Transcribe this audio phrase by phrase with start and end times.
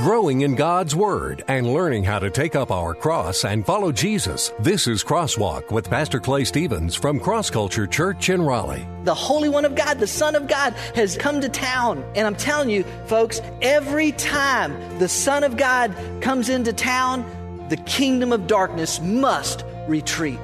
[0.00, 4.50] growing in God's Word, and learning how to take up our cross and follow Jesus.
[4.58, 8.88] This is Crosswalk with Pastor Clay Stevens from Cross Culture Church in Raleigh.
[9.04, 12.02] The Holy One of God, the Son of God, has come to town.
[12.16, 17.76] And I'm telling you, folks, every time the Son of God comes into town, the
[17.76, 20.40] kingdom of darkness must retreat.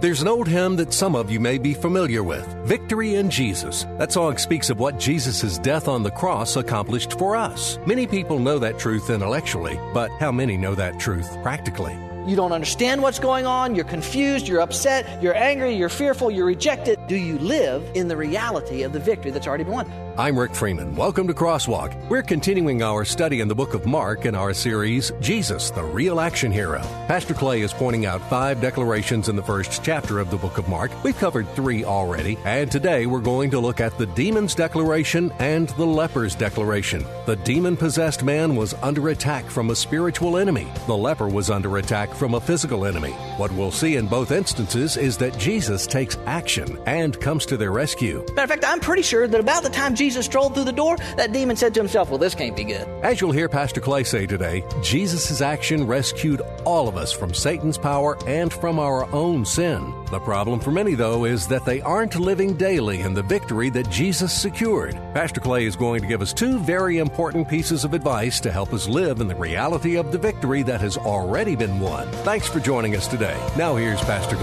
[0.00, 3.84] There's an old hymn that some of you may be familiar with Victory in Jesus.
[3.98, 7.78] That song speaks of what Jesus' death on the cross accomplished for us.
[7.86, 11.96] Many people know that truth intellectually, but how many know that truth practically?
[12.26, 16.46] You don't understand what's going on, you're confused, you're upset, you're angry, you're fearful, you're
[16.46, 16.98] rejected.
[17.06, 19.92] Do you live in the reality of the victory that's already been won?
[20.16, 20.94] I'm Rick Freeman.
[20.94, 22.08] Welcome to Crosswalk.
[22.08, 26.20] We're continuing our study in the book of Mark in our series, Jesus, the Real
[26.20, 26.78] Action Hero.
[27.08, 30.68] Pastor Clay is pointing out five declarations in the first chapter of the book of
[30.68, 30.92] Mark.
[31.02, 35.68] We've covered three already, and today we're going to look at the demon's declaration and
[35.70, 37.04] the leper's declaration.
[37.26, 41.76] The demon possessed man was under attack from a spiritual enemy, the leper was under
[41.78, 43.12] attack from a physical enemy.
[43.36, 47.72] What we'll see in both instances is that Jesus takes action and comes to their
[47.72, 48.24] rescue.
[48.34, 50.96] Matter of fact, I'm pretty sure that about the time Jesus strolled through the door,
[51.16, 52.86] that demon said to himself, Well, this can't be good.
[53.02, 57.78] As you'll hear Pastor Clay say today, Jesus' action rescued all of us from Satan's
[57.78, 59.92] power and from our own sin.
[60.10, 63.90] The problem for many, though, is that they aren't living daily in the victory that
[63.90, 64.94] Jesus secured.
[65.14, 68.72] Pastor Clay is going to give us two very important pieces of advice to help
[68.72, 72.03] us live in the reality of the victory that has already been won.
[72.24, 73.38] Thanks for joining us today.
[73.56, 74.36] Now, here's Pastor.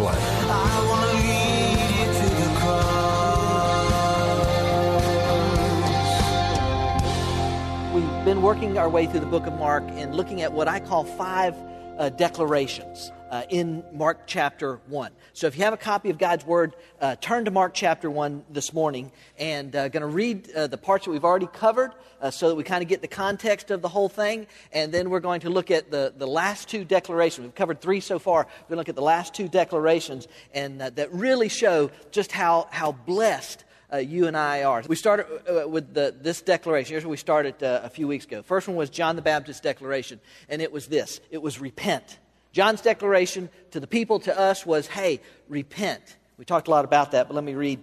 [7.93, 10.79] We've been working our way through the book of Mark and looking at what I
[10.79, 11.55] call five
[11.97, 15.11] uh, declarations uh, in Mark chapter 1.
[15.33, 18.43] So if you have a copy of God's Word, uh, turn to Mark chapter 1
[18.49, 22.29] this morning and uh, going to read uh, the parts that we've already covered uh,
[22.29, 24.47] so that we kind of get the context of the whole thing.
[24.73, 27.45] And then we're going to look at the, the last two declarations.
[27.45, 28.41] We've covered three so far.
[28.43, 32.33] We're going to look at the last two declarations and uh, that really show just
[32.33, 33.63] how, how blessed
[33.93, 34.83] uh, you and I are.
[34.87, 36.93] We started uh, with the, this declaration.
[36.93, 38.41] Here's where we started uh, a few weeks ago.
[38.41, 42.19] First one was John the Baptist's declaration, and it was this it was repent.
[42.51, 46.17] John's declaration to the people, to us, was hey, repent.
[46.37, 47.79] We talked a lot about that, but let me read.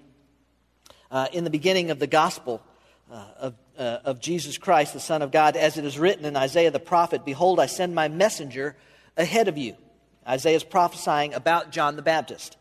[1.11, 2.63] Uh, in the beginning of the gospel
[3.11, 6.37] uh, of, uh, of Jesus Christ, the Son of God, as it is written in
[6.37, 8.77] Isaiah the prophet, Behold, I send my messenger
[9.17, 9.75] ahead of you.
[10.27, 12.59] Isaiah is prophesying about John the Baptist,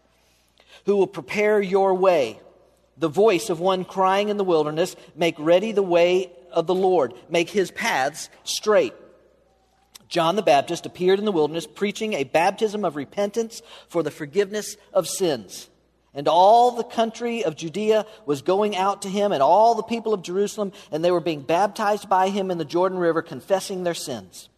[0.86, 2.40] who will prepare your way
[2.98, 7.14] the voice of one crying in the wilderness, Make ready the way of the Lord,
[7.30, 8.94] make his paths straight.
[10.08, 14.78] John the Baptist appeared in the wilderness preaching a baptism of repentance for the forgiveness
[14.94, 15.70] of sins.
[16.14, 20.14] And all the country of Judea was going out to him, and all the people
[20.14, 23.94] of Jerusalem, and they were being baptized by him in the Jordan River, confessing their
[23.94, 24.50] sins.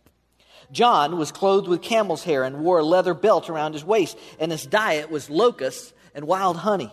[0.72, 4.52] John was clothed with camel's hair and wore a leather belt around his waist, and
[4.52, 6.92] his diet was locusts and wild honey.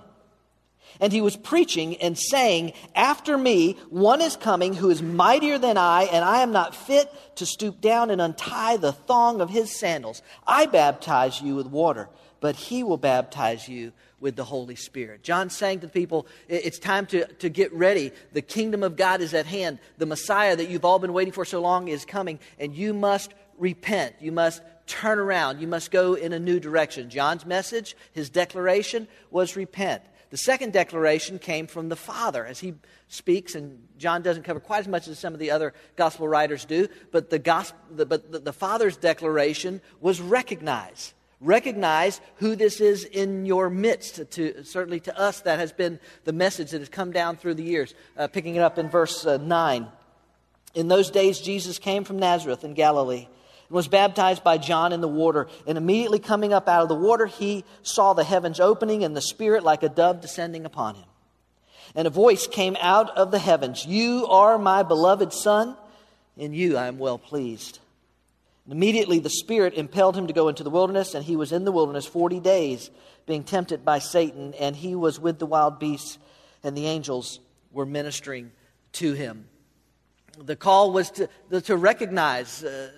[1.00, 5.76] And he was preaching and saying, After me, one is coming who is mightier than
[5.76, 9.78] I, and I am not fit to stoop down and untie the thong of his
[9.78, 10.22] sandals.
[10.46, 12.08] I baptize you with water,
[12.40, 15.22] but he will baptize you with the Holy Spirit.
[15.22, 18.12] John saying to the people, It's time to, to get ready.
[18.32, 19.78] The kingdom of God is at hand.
[19.98, 23.34] The Messiah that you've all been waiting for so long is coming, and you must
[23.58, 24.16] repent.
[24.20, 25.60] You must turn around.
[25.60, 27.10] You must go in a new direction.
[27.10, 30.02] John's message, his declaration was repent.
[30.36, 32.74] The second declaration came from the Father as he
[33.08, 36.66] speaks, and John doesn't cover quite as much as some of the other gospel writers
[36.66, 41.14] do, but the, gospel, the, but the, the Father's declaration was recognize.
[41.40, 44.30] Recognize who this is in your midst.
[44.32, 47.62] To, certainly to us, that has been the message that has come down through the
[47.62, 47.94] years.
[48.14, 49.86] Uh, picking it up in verse uh, 9.
[50.74, 53.26] In those days, Jesus came from Nazareth in Galilee
[53.70, 55.48] was baptized by John in the water.
[55.66, 59.22] And immediately coming up out of the water, he saw the heavens opening and the
[59.22, 61.04] Spirit like a dove descending upon him.
[61.94, 65.76] And a voice came out of the heavens You are my beloved Son,
[66.36, 67.78] in you I am well pleased.
[68.64, 71.64] And immediately the Spirit impelled him to go into the wilderness, and he was in
[71.64, 72.90] the wilderness 40 days,
[73.24, 76.18] being tempted by Satan, and he was with the wild beasts,
[76.62, 77.40] and the angels
[77.72, 78.50] were ministering
[78.92, 79.46] to him.
[80.38, 81.28] The call was to,
[81.62, 82.90] to recognize uh,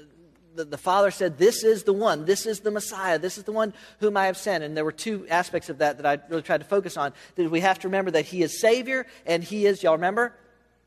[0.59, 3.53] the, the Father said, This is the one, this is the Messiah, this is the
[3.53, 4.63] one whom I have sent.
[4.65, 7.15] And there were two aspects of that that I really tried to focus on.
[7.37, 10.35] That we have to remember that He is Savior and He is, y'all remember?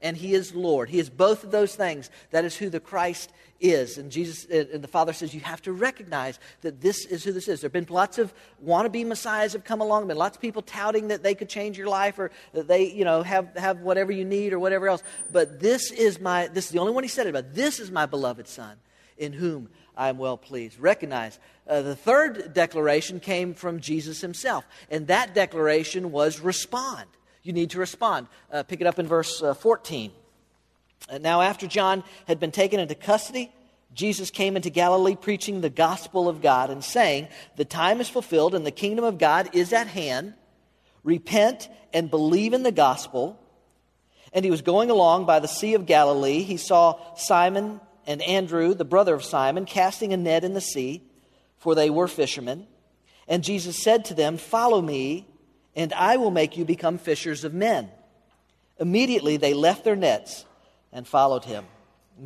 [0.01, 0.89] and he is Lord.
[0.89, 2.09] He is both of those things.
[2.31, 3.97] That is who the Christ is.
[3.97, 7.31] And Jesus uh, and the Father says you have to recognize that this is who
[7.31, 7.61] this is.
[7.61, 8.33] There have been lots of
[8.65, 11.87] wannabe messiahs have come along, been lots of people touting that they could change your
[11.87, 15.03] life or that they, you know, have, have whatever you need or whatever else.
[15.31, 17.53] But this is my this is the only one he said it about.
[17.53, 18.77] This is my beloved son
[19.21, 20.79] in whom I am well pleased.
[20.79, 27.05] Recognize uh, the third declaration came from Jesus himself, and that declaration was respond.
[27.43, 28.27] You need to respond.
[28.51, 30.11] Uh, pick it up in verse uh, 14.
[31.07, 33.51] Uh, now, after John had been taken into custody,
[33.93, 37.27] Jesus came into Galilee preaching the gospel of God and saying,
[37.57, 40.33] The time is fulfilled and the kingdom of God is at hand.
[41.03, 43.39] Repent and believe in the gospel.
[44.33, 46.43] And he was going along by the Sea of Galilee.
[46.43, 51.03] He saw Simon and Andrew, the brother of Simon, casting a net in the sea,
[51.57, 52.67] for they were fishermen.
[53.27, 55.27] And Jesus said to them, Follow me,
[55.75, 57.89] and I will make you become fishers of men.
[58.79, 60.45] Immediately they left their nets
[60.91, 61.65] and followed him.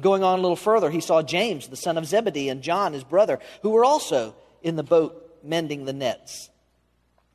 [0.01, 3.04] Going on a little further, he saw James, the son of Zebedee, and John, his
[3.04, 6.50] brother, who were also in the boat mending the nets.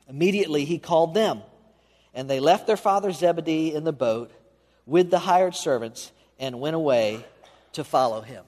[0.09, 1.43] Immediately he called them,
[2.13, 4.33] and they left their father Zebedee in the boat
[4.85, 7.25] with the hired servants and went away
[7.73, 8.45] to follow him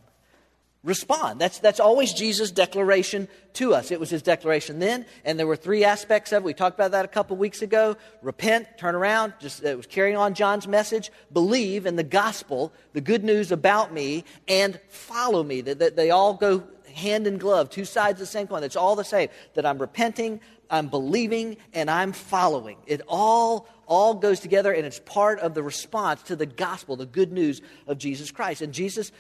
[0.84, 1.40] respond.
[1.40, 3.90] That's, that's always Jesus' declaration to us.
[3.90, 6.46] It was his declaration then, and there were three aspects of it.
[6.46, 7.96] We talked about that a couple weeks ago.
[8.20, 13.00] Repent, turn around, just it was carrying on John's message, believe in the gospel, the
[13.00, 15.60] good news about me, and follow me.
[15.60, 16.64] That, that they all go
[16.94, 18.64] hand in glove, two sides of the same coin.
[18.64, 19.28] It's all the same.
[19.54, 20.40] That I'm repenting,
[20.72, 22.78] I'm believing, and I'm following.
[22.86, 27.04] It all all goes together and it's part of the response to the gospel, the
[27.04, 28.62] good news of Jesus Christ.
[28.62, 29.12] And Jesus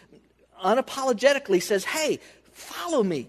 [0.64, 2.20] unapologetically says, Hey,
[2.52, 3.28] follow me.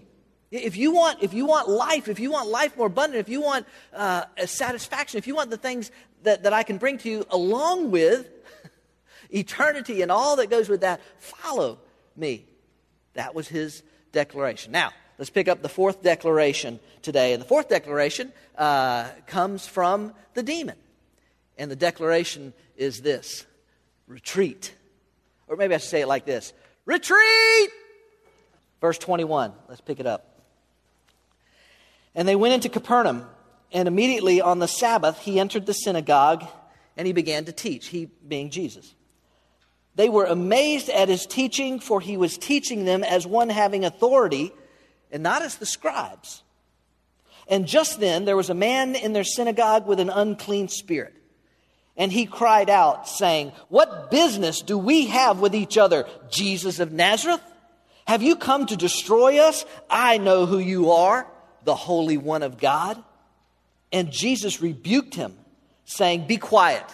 [0.50, 3.42] If you want, if you want life, if you want life more abundant, if you
[3.42, 5.90] want uh, satisfaction, if you want the things
[6.22, 8.30] that, that I can bring to you along with
[9.30, 11.78] eternity and all that goes with that, follow
[12.16, 12.46] me.
[13.14, 13.82] That was his
[14.12, 14.72] declaration.
[14.72, 17.32] Now, let's pick up the fourth declaration today.
[17.32, 20.76] And the fourth declaration uh, comes from the demon.
[21.56, 23.46] And the declaration is this
[24.06, 24.74] retreat.
[25.46, 26.52] Or maybe I should say it like this
[26.84, 27.70] Retreat!
[28.80, 29.52] Verse 21.
[29.68, 30.40] Let's pick it up.
[32.14, 33.26] And they went into Capernaum,
[33.72, 36.44] and immediately on the Sabbath he entered the synagogue
[36.96, 38.94] and he began to teach, he being Jesus.
[39.96, 44.52] They were amazed at his teaching, for he was teaching them as one having authority
[45.14, 46.42] and not as the scribes.
[47.48, 51.14] And just then there was a man in their synagogue with an unclean spirit.
[51.96, 56.92] And he cried out, saying, What business do we have with each other, Jesus of
[56.92, 57.40] Nazareth?
[58.06, 59.64] Have you come to destroy us?
[59.88, 61.26] I know who you are,
[61.62, 63.02] the Holy One of God.
[63.92, 65.36] And Jesus rebuked him,
[65.84, 66.84] saying, Be quiet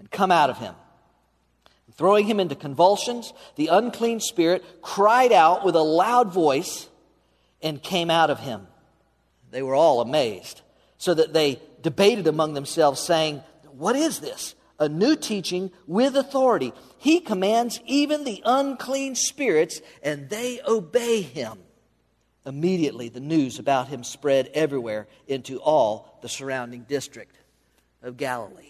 [0.00, 0.74] and come out of him.
[1.86, 6.88] And throwing him into convulsions, the unclean spirit cried out with a loud voice
[7.62, 8.66] and came out of him.
[9.50, 10.62] They were all amazed,
[10.98, 13.42] so that they debated among themselves, saying,
[13.72, 14.54] what is this?
[14.78, 16.72] A new teaching with authority.
[16.98, 21.58] He commands even the unclean spirits, and they obey him.
[22.46, 27.36] Immediately, the news about him spread everywhere into all the surrounding district
[28.02, 28.69] of Galilee.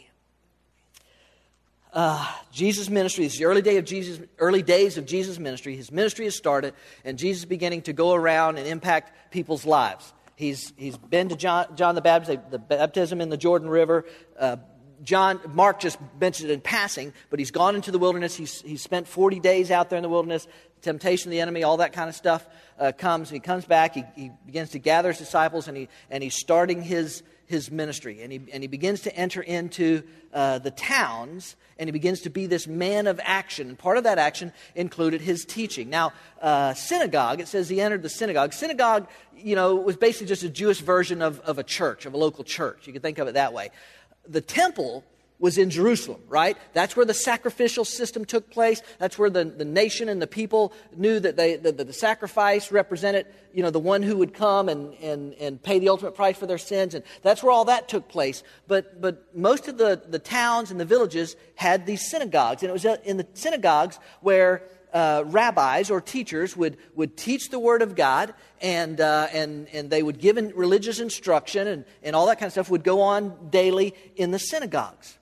[1.93, 5.75] Uh, Jesus' ministry, is the early, day of Jesus, early days of Jesus' ministry.
[5.75, 10.13] His ministry has started, and Jesus is beginning to go around and impact people's lives.
[10.37, 14.07] He's, he's been to John, John the Baptist, the baptism in the Jordan River,
[14.39, 14.57] uh,
[15.03, 18.35] John, Mark just mentioned it in passing, but he's gone into the wilderness.
[18.35, 20.47] He's, he's spent 40 days out there in the wilderness.
[20.83, 22.47] Temptation of the enemy, all that kind of stuff
[22.79, 23.31] uh, comes.
[23.31, 23.95] He comes back.
[23.95, 28.23] He, he begins to gather his disciples, and, he, and he's starting his, his ministry.
[28.23, 30.03] And he, and he begins to enter into
[30.33, 33.69] uh, the towns, and he begins to be this man of action.
[33.69, 35.91] And part of that action included his teaching.
[35.91, 38.55] Now, uh, synagogue, it says he entered the synagogue.
[38.55, 42.17] Synagogue, you know, was basically just a Jewish version of, of a church, of a
[42.17, 42.87] local church.
[42.87, 43.71] You could think of it that way
[44.29, 45.05] the temple
[45.41, 46.57] was in Jerusalem, right?
[46.75, 48.83] That's where the sacrificial system took place.
[48.99, 53.27] That's where the, the nation and the people knew that, they, that the sacrifice represented,
[53.53, 56.47] you know, the one who would come and, and, and pay the ultimate price for
[56.47, 56.95] their sins.
[56.95, 58.43] And that's where all that took place.
[58.69, 62.63] But, but most of the, the towns and the villages had these synagogues.
[62.63, 67.59] And it was in the synagogues where uh, rabbis or teachers would, would teach the
[67.59, 72.15] Word of God and, uh, and, and they would give in religious instruction and, and
[72.15, 75.17] all that kind of stuff would go on daily in the synagogues.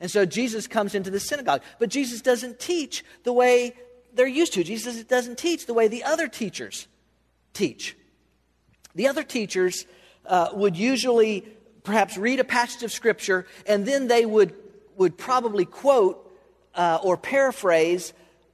[0.00, 1.62] And so Jesus comes into the synagogue.
[1.78, 3.74] But Jesus doesn't teach the way
[4.12, 4.64] they're used to.
[4.64, 6.86] Jesus doesn't teach the way the other teachers
[7.52, 7.96] teach.
[8.94, 9.86] The other teachers
[10.26, 11.46] uh, would usually
[11.82, 14.54] perhaps read a passage of Scripture and then they would,
[14.96, 16.20] would probably quote
[16.74, 18.12] uh, or paraphrase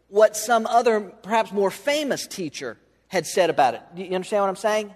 [0.08, 2.76] what some other, perhaps more famous teacher
[3.08, 3.82] had said about it.
[3.94, 4.94] Do you understand what I'm saying?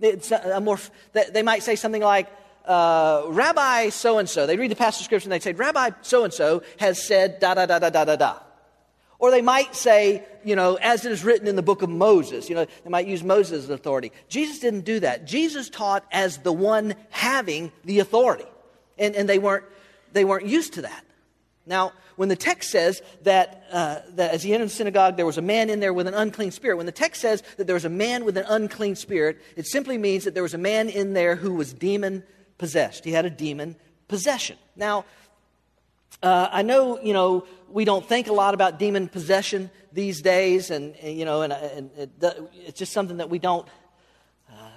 [0.00, 0.78] It's a more,
[1.12, 2.28] they might say something like,
[2.68, 6.24] uh, Rabbi so and so, they read the passage scripture and they say, Rabbi so
[6.24, 8.38] and so has said da da da da da da da.
[9.18, 12.48] Or they might say, you know, as it is written in the book of Moses,
[12.48, 14.12] you know, they might use Moses as authority.
[14.28, 15.24] Jesus didn't do that.
[15.24, 18.46] Jesus taught as the one having the authority.
[18.96, 19.64] And, and they, weren't,
[20.12, 21.04] they weren't used to that.
[21.66, 25.38] Now, when the text says that, uh, that as he entered the synagogue, there was
[25.38, 27.84] a man in there with an unclean spirit, when the text says that there was
[27.84, 31.12] a man with an unclean spirit, it simply means that there was a man in
[31.12, 32.22] there who was demon
[32.58, 33.04] possessed.
[33.04, 33.76] He had a demon
[34.08, 34.56] possession.
[34.76, 35.04] Now,
[36.22, 40.70] uh, I know, you know, we don't think a lot about demon possession these days,
[40.70, 42.10] and, and you know, and, and it,
[42.66, 43.66] it's just something that we don't
[44.50, 44.70] uh,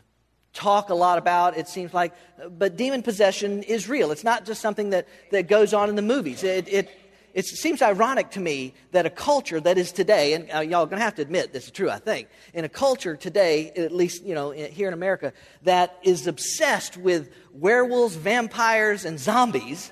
[0.53, 2.13] talk a lot about, it seems like.
[2.49, 4.11] But demon possession is real.
[4.11, 6.43] It's not just something that, that goes on in the movies.
[6.43, 6.89] It, it,
[7.33, 10.85] it seems ironic to me that a culture that is today, and uh, y'all are
[10.85, 13.91] going to have to admit this is true, I think, in a culture today, at
[13.91, 15.33] least you know here in America,
[15.63, 19.91] that is obsessed with werewolves, vampires, and zombies,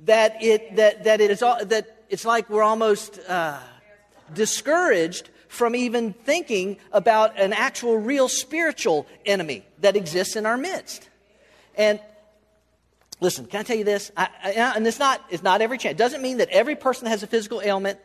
[0.00, 3.58] that it that that it is all, that it's like we're almost uh,
[4.34, 11.08] discouraged from even thinking about an actual, real spiritual enemy that exists in our midst,
[11.76, 12.00] and
[13.20, 14.12] Listen, can I tell you this?
[14.16, 15.92] I, I, and it's not, it's not every chance.
[15.92, 17.98] It doesn't mean that every person that has a physical ailment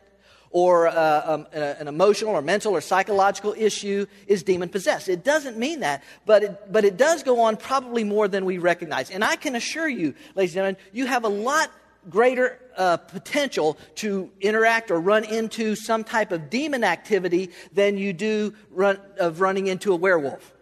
[0.50, 5.08] or uh, um, an emotional or mental or psychological issue is demon possessed.
[5.08, 8.58] It doesn't mean that, but it, but it does go on probably more than we
[8.58, 9.10] recognize.
[9.10, 11.70] And I can assure you, ladies and gentlemen, you have a lot
[12.08, 18.12] greater uh, potential to interact or run into some type of demon activity than you
[18.12, 20.52] do run, of running into a werewolf.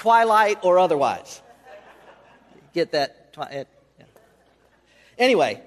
[0.00, 1.42] Twilight or otherwise.
[2.72, 3.34] Get that?
[3.34, 3.66] Twi-
[3.98, 4.04] yeah.
[5.18, 5.60] Anyway,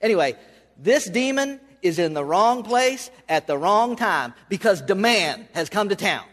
[0.00, 0.36] anyway,
[0.78, 5.90] this demon is in the wrong place at the wrong time because demand has come
[5.90, 6.24] to town.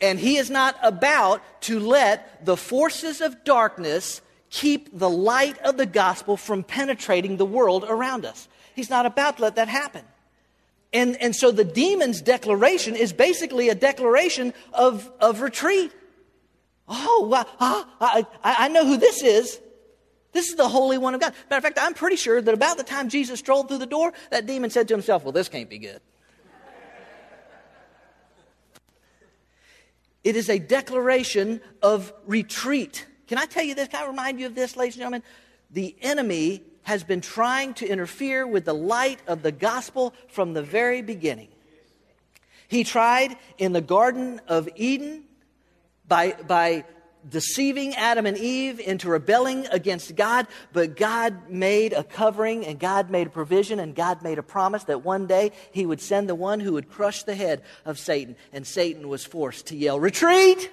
[0.00, 5.76] And he is not about to let the forces of darkness keep the light of
[5.76, 8.48] the gospel from penetrating the world around us.
[8.74, 10.04] He's not about to let that happen.
[10.92, 15.92] And, and so the demon's declaration is basically a declaration of, of retreat.
[16.88, 19.60] Oh, well, ah, I, I know who this is.
[20.32, 21.34] This is the Holy One of God.
[21.50, 24.12] Matter of fact, I'm pretty sure that about the time Jesus strolled through the door,
[24.30, 26.00] that demon said to himself, Well, this can't be good.
[30.24, 33.06] It is a declaration of retreat.
[33.28, 33.88] Can I tell you this?
[33.88, 35.22] Can I remind you of this, ladies and gentlemen?
[35.70, 40.62] The enemy has been trying to interfere with the light of the gospel from the
[40.62, 41.48] very beginning.
[42.66, 45.24] He tried in the Garden of Eden
[46.08, 46.84] by, by
[47.28, 53.10] deceiving Adam and Eve into rebelling against God, but God made a covering and God
[53.10, 56.34] made a provision and God made a promise that one day He would send the
[56.34, 58.36] one who would crush the head of Satan.
[58.52, 60.70] And Satan was forced to yell, Retreat!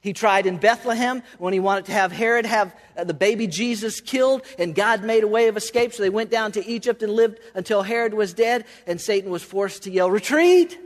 [0.00, 4.00] He tried in Bethlehem when he wanted to have Herod have uh, the baby Jesus
[4.00, 5.92] killed, and God made a way of escape.
[5.92, 9.42] So they went down to Egypt and lived until Herod was dead, and Satan was
[9.42, 10.78] forced to yell, Retreat!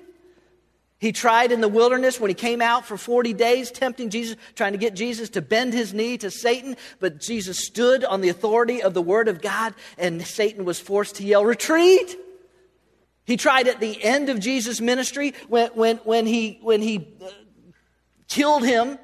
[1.02, 4.70] He tried in the wilderness when he came out for 40 days, tempting Jesus, trying
[4.70, 6.76] to get Jesus to bend his knee to Satan.
[7.00, 11.16] But Jesus stood on the authority of the Word of God, and Satan was forced
[11.16, 12.16] to yell, Retreat!
[13.24, 17.30] He tried at the end of Jesus' ministry when, when, when he, when he uh,
[18.28, 18.96] killed him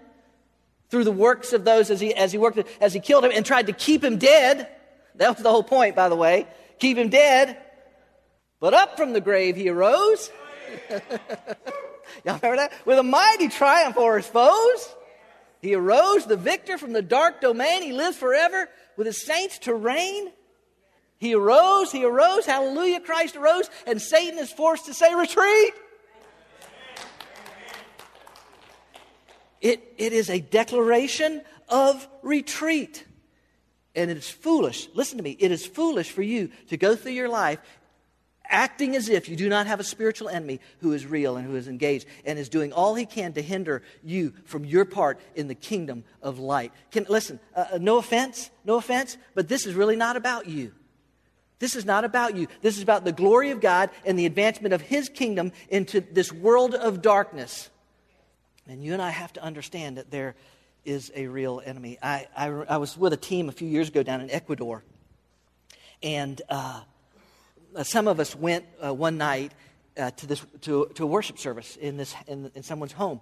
[0.90, 3.44] through the works of those as he, as he worked, as he killed him and
[3.44, 4.68] tried to keep him dead.
[5.16, 6.46] That was the whole point, by the way.
[6.78, 7.58] Keep him dead.
[8.60, 10.30] But up from the grave he arose.
[12.24, 12.72] Y'all remember that?
[12.84, 14.94] With a mighty triumph over his foes.
[15.60, 17.82] He arose, the victor from the dark domain.
[17.82, 20.30] He lives forever with his saints to reign.
[21.18, 25.74] He arose, he arose, hallelujah, Christ arose, and Satan is forced to say, retreat.
[29.60, 33.04] It, it is a declaration of retreat.
[33.96, 37.12] And it is foolish, listen to me, it is foolish for you to go through
[37.12, 37.58] your life
[38.48, 41.56] acting as if you do not have a spiritual enemy who is real and who
[41.56, 45.48] is engaged and is doing all he can to hinder you from your part in
[45.48, 46.72] the kingdom of light.
[46.90, 50.72] Can, listen, uh, uh, no offense, no offense, but this is really not about you.
[51.58, 52.46] This is not about you.
[52.62, 56.32] This is about the glory of God and the advancement of his kingdom into this
[56.32, 57.68] world of darkness.
[58.68, 60.36] And you and I have to understand that there
[60.84, 61.98] is a real enemy.
[62.02, 64.84] I, I, I was with a team a few years ago down in Ecuador,
[66.02, 66.82] and uh,
[67.74, 69.52] uh, some of us went uh, one night
[69.96, 73.20] uh, to, this, to, to a worship service in, this, in, in someone's home.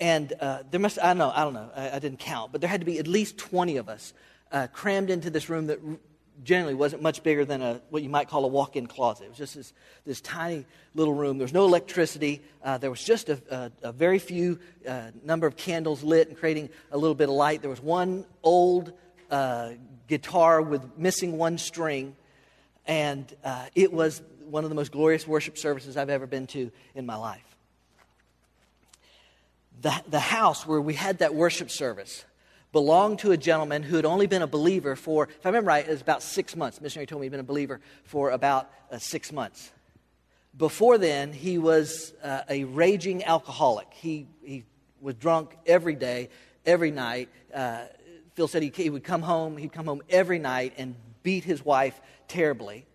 [0.00, 2.60] And uh, there must, I don't know, I don't know, I, I, didn't count, but
[2.60, 4.12] there had to be at least 20 of us
[4.52, 5.80] uh, crammed into this room that
[6.44, 9.24] generally wasn't much bigger than a, what you might call a walk in closet.
[9.24, 9.72] It was just this,
[10.06, 11.38] this tiny little room.
[11.38, 12.42] There was no electricity.
[12.62, 16.36] Uh, there was just a, a, a very few uh, number of candles lit and
[16.36, 17.60] creating a little bit of light.
[17.60, 18.92] There was one old
[19.30, 19.70] uh,
[20.06, 22.16] guitar with missing one string,
[22.88, 26.72] and uh, it was one of the most glorious worship services I've ever been to
[26.94, 27.44] in my life.
[29.82, 32.24] The, the house where we had that worship service
[32.72, 35.86] belonged to a gentleman who had only been a believer for, if I remember right,
[35.86, 36.80] it was about six months.
[36.80, 39.70] Missionary told me he'd been a believer for about uh, six months.
[40.56, 43.86] Before then, he was uh, a raging alcoholic.
[43.92, 44.64] He, he
[45.00, 46.30] was drunk every day,
[46.66, 47.28] every night.
[47.54, 47.84] Uh,
[48.34, 51.64] Phil said he, he would come home, he'd come home every night and beat his
[51.64, 52.86] wife terribly.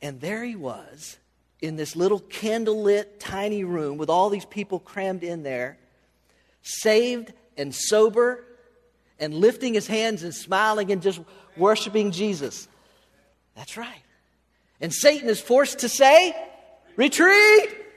[0.00, 1.18] And there he was
[1.60, 5.78] in this little candlelit tiny room with all these people crammed in there,
[6.62, 8.44] saved and sober
[9.18, 11.20] and lifting his hands and smiling and just
[11.56, 12.68] worshiping Jesus.
[13.56, 14.02] That's right.
[14.80, 16.34] And Satan is forced to say,
[16.96, 17.87] Retreat!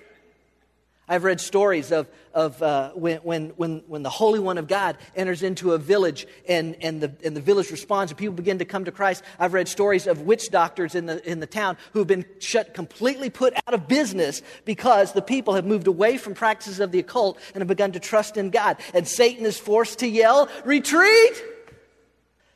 [1.12, 4.98] I've read stories of, of uh, when, when, when, when the Holy One of God
[5.14, 8.66] enters into a village and, and, the, and the village responds and people begin to
[8.66, 9.22] come to Christ.
[9.38, 13.30] I've read stories of witch doctors in the, in the town who've been shut, completely
[13.30, 17.38] put out of business because the people have moved away from practices of the occult
[17.54, 18.78] and have begun to trust in God.
[18.94, 21.44] And Satan is forced to yell, Retreat!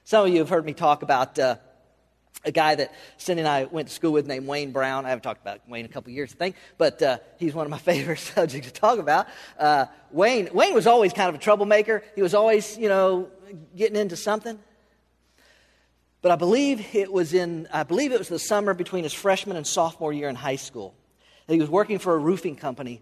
[0.06, 1.38] Some of you have heard me talk about.
[1.38, 1.58] Uh,
[2.46, 5.06] a guy that Cindy and I went to school with named Wayne Brown.
[5.06, 7.66] I haven't talked about Wayne in a couple years, I think, but uh, he's one
[7.66, 9.28] of my favorite subjects to talk about.
[9.60, 12.04] Uh, Wayne, Wayne was always kind of a troublemaker.
[12.16, 13.30] He was always, you know,
[13.75, 14.60] getting into something.
[16.22, 19.58] But I believe it was in, I believe it was the summer between his freshman
[19.58, 20.96] and sophomore year in high school.
[21.46, 23.02] that He was working for a roofing company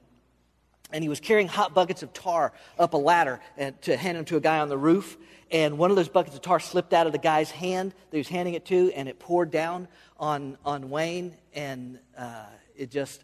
[0.91, 4.25] and he was carrying hot buckets of tar up a ladder and to hand them
[4.25, 5.17] to a guy on the roof.
[5.53, 8.17] And one of those buckets of tar slipped out of the guy's hand that he
[8.17, 9.88] was handing it to, and it poured down
[10.19, 12.45] on, on Wayne, and uh,
[12.75, 13.24] it just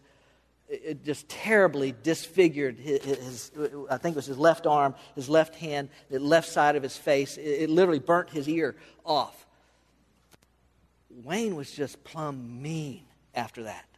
[0.70, 3.52] it just terribly disfigured his, his,
[3.90, 6.96] I think it was his left arm, his left hand, the left side of his
[6.96, 7.38] face.
[7.38, 9.48] It, it literally burnt his ear off.
[11.10, 13.89] Wayne was just plumb mean after that.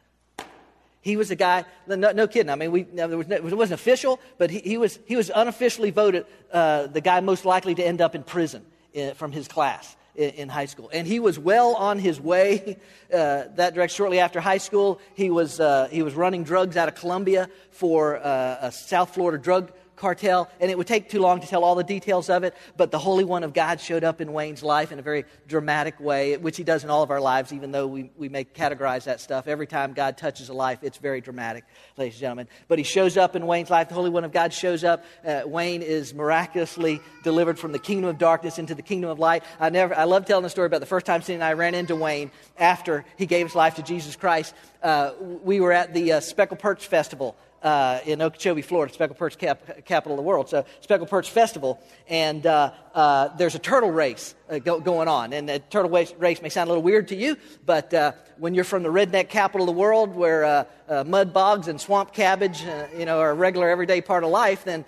[1.02, 2.48] He was a guy, no, no kidding.
[2.48, 5.30] I mean, we, no, was no, it wasn't official, but he, he, was, he was
[5.34, 9.32] unofficially voted uh, the guy most likely to end up in prison in, uh, from
[9.32, 10.90] his class in, in, high school.
[10.92, 12.78] And he was well on his way
[13.12, 13.96] uh, that direction.
[13.96, 18.18] Shortly after high school, he was, uh, he was running drugs out of Colombia for
[18.18, 21.76] uh, a South Florida drug cartel, and it would take too long to tell all
[21.76, 24.90] the details of it, but the Holy One of God showed up in Wayne's life
[24.90, 27.86] in a very dramatic way, which he does in all of our lives, even though
[27.86, 29.46] we, we may categorize that stuff.
[29.46, 31.64] Every time God touches a life, it's very dramatic,
[31.96, 32.48] ladies and gentlemen.
[32.66, 33.88] But he shows up in Wayne's life.
[33.88, 35.04] The Holy One of God shows up.
[35.24, 39.44] Uh, Wayne is miraculously delivered from the kingdom of darkness into the kingdom of light.
[39.60, 41.76] I, never, I love telling the story about the first time Cindy and I ran
[41.76, 44.52] into Wayne after he gave his life to Jesus Christ.
[44.82, 49.38] Uh, we were at the uh, Speckled Perch Festival uh, in Okeechobee, Florida, Speckled Perch
[49.38, 50.48] cap- capital of the world.
[50.48, 55.32] So Speckled Perch Festival, and uh, uh, there's a turtle race uh, go- going on.
[55.32, 58.64] And the turtle race, may sound a little weird to you, but uh, when you're
[58.64, 62.62] from the redneck capital of the world, where uh, mud bogs and swamp cabbage,
[62.96, 64.84] you know, are a regular everyday part of life, then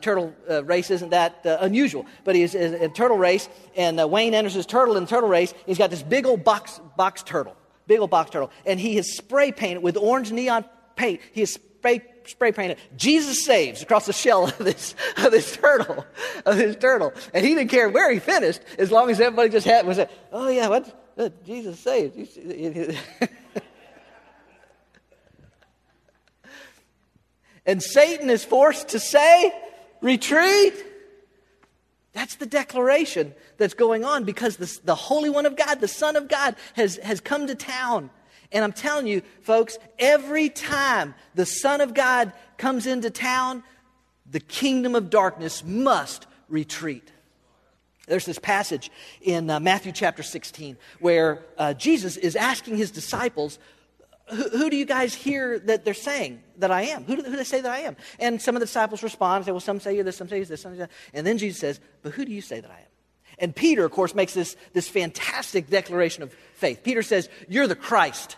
[0.00, 0.32] turtle
[0.64, 2.06] race isn't that unusual.
[2.24, 5.52] But he's in a turtle race, and Wayne enters his turtle in turtle race.
[5.66, 7.56] He's got this big old box box turtle,
[7.86, 11.20] big old box turtle, and he is spray painted with orange neon paint.
[11.32, 16.04] He is spray spray painted Jesus saves across the shell of this, of this turtle,
[16.44, 17.12] of this turtle.
[17.34, 19.98] And he didn't care where he finished as long as everybody just had, was,
[20.32, 20.98] oh yeah, what?
[21.44, 22.38] Jesus saves.
[27.66, 29.52] and Satan is forced to say,
[30.00, 30.74] retreat.
[32.12, 36.16] That's the declaration that's going on because the, the Holy One of God, the Son
[36.16, 38.10] of God, has, has come to town.
[38.52, 43.62] And I'm telling you, folks, every time the Son of God comes into town,
[44.30, 47.10] the kingdom of darkness must retreat.
[48.06, 53.58] There's this passage in uh, Matthew chapter 16 where uh, Jesus is asking his disciples,
[54.28, 57.04] who, do you guys hear that they're saying that I am?
[57.04, 57.96] Who do, who do they say that I am?
[58.18, 60.36] And some of the disciples respond and say, Well, some say you're this, some say
[60.36, 60.90] you're this, some say that.
[61.12, 62.86] And then Jesus says, But who do you say that I am?
[63.38, 66.82] And Peter, of course, makes this, this fantastic declaration of faith.
[66.82, 68.36] Peter says, You're the Christ,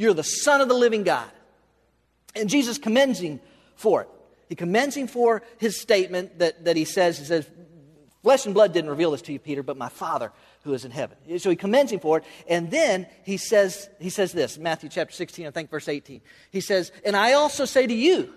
[0.00, 1.30] you're the Son of the living God.
[2.34, 3.40] And Jesus commends him
[3.74, 4.08] for it.
[4.48, 7.48] He commends him for his statement that, that he says, he says,
[8.22, 10.32] Flesh and blood didn't reveal this to you, Peter, but my Father
[10.62, 11.16] who is in heaven.
[11.38, 12.24] So he commends him for it.
[12.46, 16.20] And then he says, he says this, Matthew chapter 16, I think verse 18.
[16.50, 18.32] He says, And I also say to you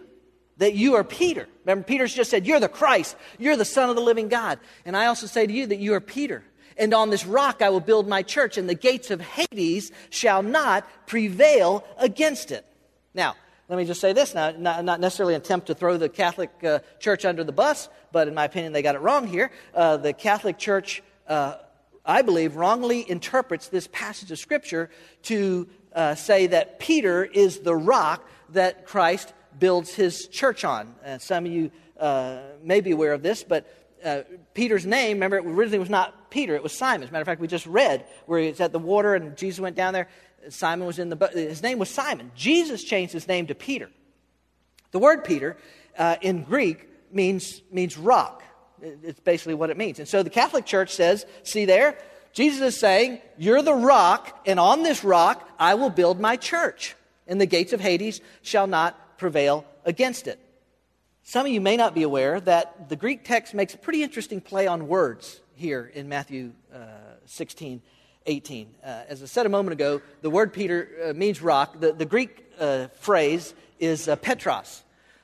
[0.57, 1.47] that you are Peter.
[1.65, 3.17] Remember, Peter's just said, You're the Christ.
[3.37, 4.59] You're the Son of the living God.
[4.85, 6.43] And I also say to you that you are Peter.
[6.77, 10.43] And on this rock I will build my church, and the gates of Hades shall
[10.43, 12.65] not prevail against it.
[13.13, 13.35] Now,
[13.69, 16.51] let me just say this now, not, not necessarily an attempt to throw the Catholic
[16.63, 19.51] uh, Church under the bus, but in my opinion, they got it wrong here.
[19.73, 21.55] Uh, the Catholic Church, uh,
[22.05, 24.89] I believe, wrongly interprets this passage of Scripture
[25.23, 30.93] to uh, say that Peter is the rock that Christ builds his church on.
[31.03, 33.67] And some of you uh, may be aware of this, but
[34.03, 37.03] uh, Peter's name, remember, it originally was not Peter, it was Simon.
[37.03, 39.59] As a matter of fact, we just read where he's at the water and Jesus
[39.59, 40.09] went down there.
[40.49, 41.33] Simon was in the boat.
[41.33, 42.31] His name was Simon.
[42.35, 43.89] Jesus changed his name to Peter.
[44.91, 45.57] The word Peter
[45.97, 48.43] uh, in Greek means, means rock.
[48.81, 49.99] It's basically what it means.
[49.99, 51.97] And so the Catholic Church says, see there,
[52.33, 56.95] Jesus is saying, You're the rock, and on this rock I will build my church,
[57.27, 60.39] and the gates of Hades shall not prevail against it.
[61.25, 64.41] Some of you may not be aware that the Greek text makes a pretty interesting
[64.41, 66.79] play on words here in Matthew uh,
[67.25, 67.81] 16,
[68.25, 68.67] 18.
[68.83, 71.79] Uh, as I said a moment ago, the word Peter uh, means rock.
[71.79, 74.83] The, the Greek uh, phrase is uh, petros.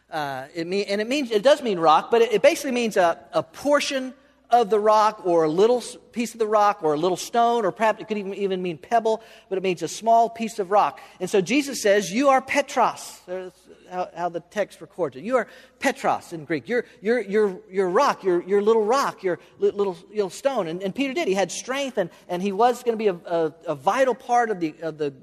[0.10, 2.96] Uh, it mean, and it, means, it does mean rock, but it, it basically means
[2.96, 4.14] a, a portion
[4.50, 5.84] of the rock or a little
[6.14, 8.78] piece of the rock or a little stone or perhaps it could even, even mean
[8.78, 12.42] pebble but it means a small piece of rock and so jesus says you are
[12.42, 13.22] petros
[13.90, 15.24] how, how the text records it.
[15.24, 15.48] You are
[15.80, 16.68] petros in greek.
[16.68, 18.24] You're, you're, you're, you're rock.
[18.24, 19.24] You're, you're little rock.
[19.24, 20.68] You're little, little stone.
[20.68, 21.28] And, and peter did.
[21.28, 24.50] He had strength and, and he was going to be a, a, a, vital part
[24.50, 25.14] of the, of the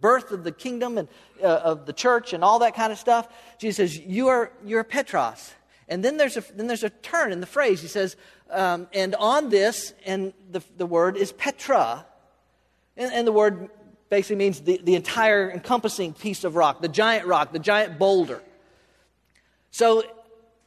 [0.00, 1.08] birth of the kingdom and
[1.42, 3.28] uh, of the church and all that kind of stuff.
[3.58, 5.52] Jesus says you are you're petros.
[5.88, 7.80] And then there's a, then there's a turn in the phrase.
[7.80, 8.16] He says,
[8.50, 12.06] um, and on this, and the, the word is Petra.
[12.96, 13.70] And, and the word
[14.08, 18.42] basically means the, the entire encompassing piece of rock, the giant rock, the giant boulder.
[19.70, 20.02] So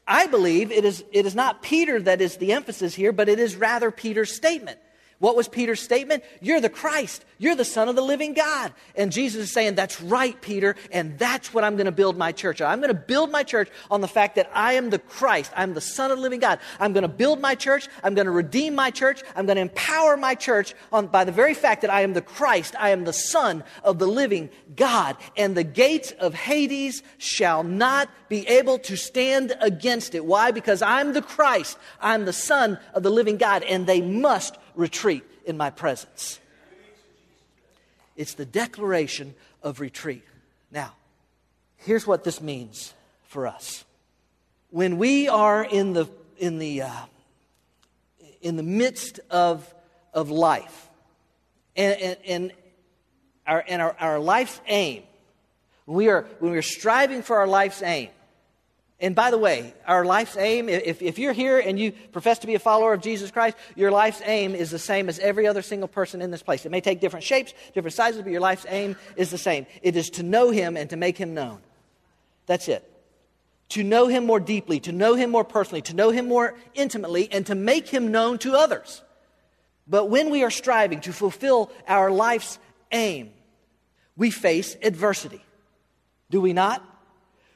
[0.07, 3.39] I believe it is, it is not Peter that is the emphasis here, but it
[3.39, 4.79] is rather Peter's statement.
[5.21, 6.23] What was Peter's statement?
[6.41, 7.23] You're the Christ.
[7.37, 8.73] You're the Son of the living God.
[8.95, 12.31] And Jesus is saying, That's right, Peter, and that's what I'm going to build my
[12.31, 12.71] church on.
[12.71, 15.51] I'm going to build my church on the fact that I am the Christ.
[15.55, 16.57] I'm the Son of the living God.
[16.79, 17.87] I'm going to build my church.
[18.03, 19.21] I'm going to redeem my church.
[19.35, 22.23] I'm going to empower my church on, by the very fact that I am the
[22.23, 22.75] Christ.
[22.79, 25.17] I am the Son of the living God.
[25.37, 30.25] And the gates of Hades shall not be able to stand against it.
[30.25, 30.49] Why?
[30.49, 31.77] Because I'm the Christ.
[32.01, 36.39] I'm the Son of the living God, and they must retreat in my presence.
[38.15, 40.23] It's the declaration of retreat.
[40.71, 40.93] Now,
[41.77, 43.85] here's what this means for us.
[44.69, 46.07] When we are in the,
[46.37, 46.91] in the, uh,
[48.41, 49.73] in the midst of,
[50.13, 50.89] of life,
[51.75, 52.51] and, and, and,
[53.47, 55.03] our, and our, our life's aim,
[55.85, 58.09] when we, are, when we are striving for our life's aim,
[59.01, 62.47] and by the way, our life's aim, if, if you're here and you profess to
[62.47, 65.63] be a follower of Jesus Christ, your life's aim is the same as every other
[65.63, 66.67] single person in this place.
[66.67, 69.65] It may take different shapes, different sizes, but your life's aim is the same.
[69.81, 71.59] It is to know Him and to make Him known.
[72.45, 72.87] That's it.
[73.69, 77.27] To know Him more deeply, to know Him more personally, to know Him more intimately,
[77.31, 79.01] and to make Him known to others.
[79.87, 82.59] But when we are striving to fulfill our life's
[82.91, 83.31] aim,
[84.15, 85.43] we face adversity.
[86.29, 86.85] Do we not?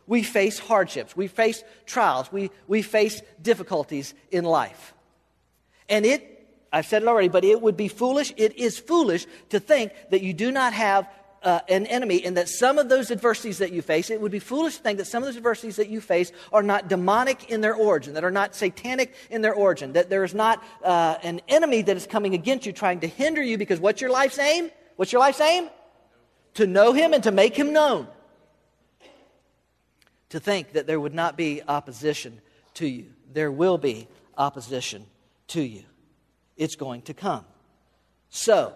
[0.07, 4.93] We face hardships, we face trials, we, we face difficulties in life.
[5.89, 9.59] And it, I've said it already, but it would be foolish, it is foolish to
[9.59, 11.07] think that you do not have
[11.41, 14.39] uh, an enemy and that some of those adversities that you face, it would be
[14.39, 17.61] foolish to think that some of those adversities that you face are not demonic in
[17.61, 21.41] their origin, that are not satanic in their origin, that there is not uh, an
[21.47, 24.71] enemy that is coming against you trying to hinder you because what's your life's aim?
[24.95, 25.69] What's your life's aim?
[26.55, 28.07] To know him and to make him known
[30.29, 32.39] to think that there would not be opposition
[32.75, 33.07] to you.
[33.31, 34.07] There will be
[34.37, 35.05] opposition
[35.47, 35.83] to you.
[36.57, 37.45] It's going to come.
[38.29, 38.75] So,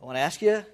[0.00, 0.64] I want to ask you, I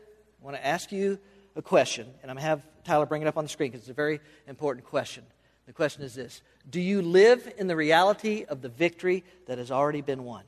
[0.45, 1.19] want to ask you
[1.57, 3.83] a question, and I'm going to have Tyler bring it up on the screen because
[3.83, 5.25] it's a very important question.
[5.67, 9.71] The question is this Do you live in the reality of the victory that has
[9.71, 10.43] already been won?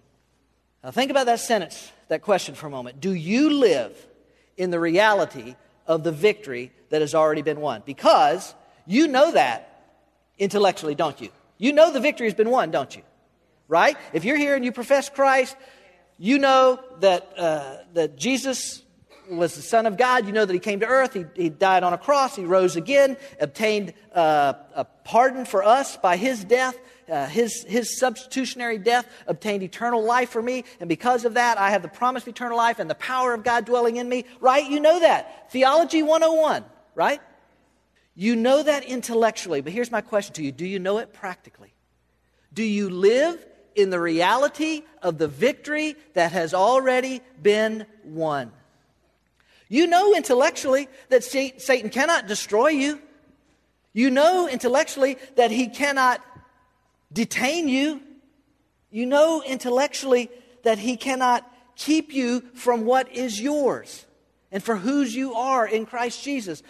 [0.82, 3.00] Now, think about that sentence, that question for a moment.
[3.00, 3.96] Do you live
[4.56, 5.54] in the reality
[5.86, 7.82] of the victory that has already been won?
[7.86, 8.54] Because
[8.86, 9.84] you know that
[10.38, 11.30] intellectually, don't you?
[11.58, 13.02] You know the victory has been won, don't you?
[13.68, 13.96] Right?
[14.12, 15.56] If you're here and you profess Christ,
[16.18, 18.82] you know that, uh, that Jesus
[19.30, 20.26] was the Son of God.
[20.26, 21.14] You know that He came to earth.
[21.14, 22.36] He, he died on a cross.
[22.36, 26.76] He rose again, obtained uh, a pardon for us by His death.
[27.10, 30.64] Uh, his, his substitutionary death obtained eternal life for me.
[30.80, 33.42] And because of that, I have the promise of eternal life and the power of
[33.42, 34.24] God dwelling in me.
[34.40, 34.64] Right?
[34.64, 35.50] You know that.
[35.50, 36.64] Theology 101,
[36.94, 37.20] right?
[38.14, 41.72] You know that intellectually, but here's my question to you Do you know it practically?
[42.52, 43.44] Do you live
[43.74, 48.52] in the reality of the victory that has already been won.
[49.68, 53.00] You know intellectually that Satan cannot destroy you.
[53.92, 56.20] You know intellectually that he cannot
[57.12, 58.02] detain you.
[58.90, 60.30] You know intellectually
[60.62, 64.06] that he cannot keep you from what is yours
[64.50, 66.62] and for whose you are in Christ Jesus.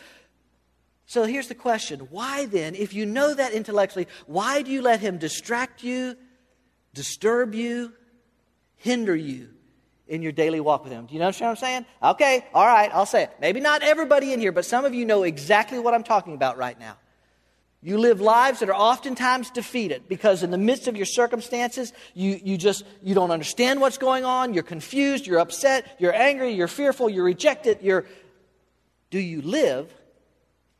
[1.12, 5.00] So here's the question why then, if you know that intellectually, why do you let
[5.00, 6.16] him distract you,
[6.94, 7.92] disturb you,
[8.76, 9.50] hinder you
[10.08, 11.04] in your daily walk with him?
[11.04, 11.86] Do you understand what I'm saying?
[12.02, 13.30] Okay, all right, I'll say it.
[13.42, 16.56] Maybe not everybody in here, but some of you know exactly what I'm talking about
[16.56, 16.96] right now.
[17.82, 22.40] You live lives that are oftentimes defeated because in the midst of your circumstances, you,
[22.42, 26.68] you just you don't understand what's going on, you're confused, you're upset, you're angry, you're
[26.68, 28.06] fearful, you're rejected, you're
[29.10, 29.92] do you live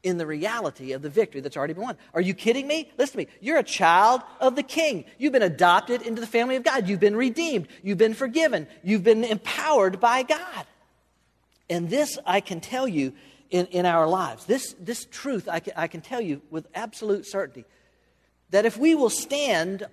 [0.03, 1.97] in the reality of the victory that's already been won.
[2.13, 2.91] Are you kidding me?
[2.99, 3.29] Listen to me.
[3.41, 5.05] You're a child of the king.
[5.19, 6.89] You've been adopted into the family of God.
[6.89, 7.69] You've been redeemed.
[7.83, 8.67] You've been forgiven.
[8.83, 10.67] You've been empowered by God.
[11.71, 13.13] And this I can tell you
[13.51, 14.45] in, in our lives.
[14.47, 17.65] This, this truth I can, I can tell you with absolute certainty
[18.51, 19.87] that if we will stand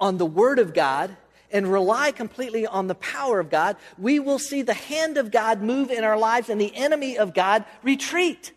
[0.00, 1.16] on the Word of God
[1.50, 5.62] and rely completely on the power of God, we will see the hand of God
[5.62, 8.52] move in our lives and the enemy of God retreat.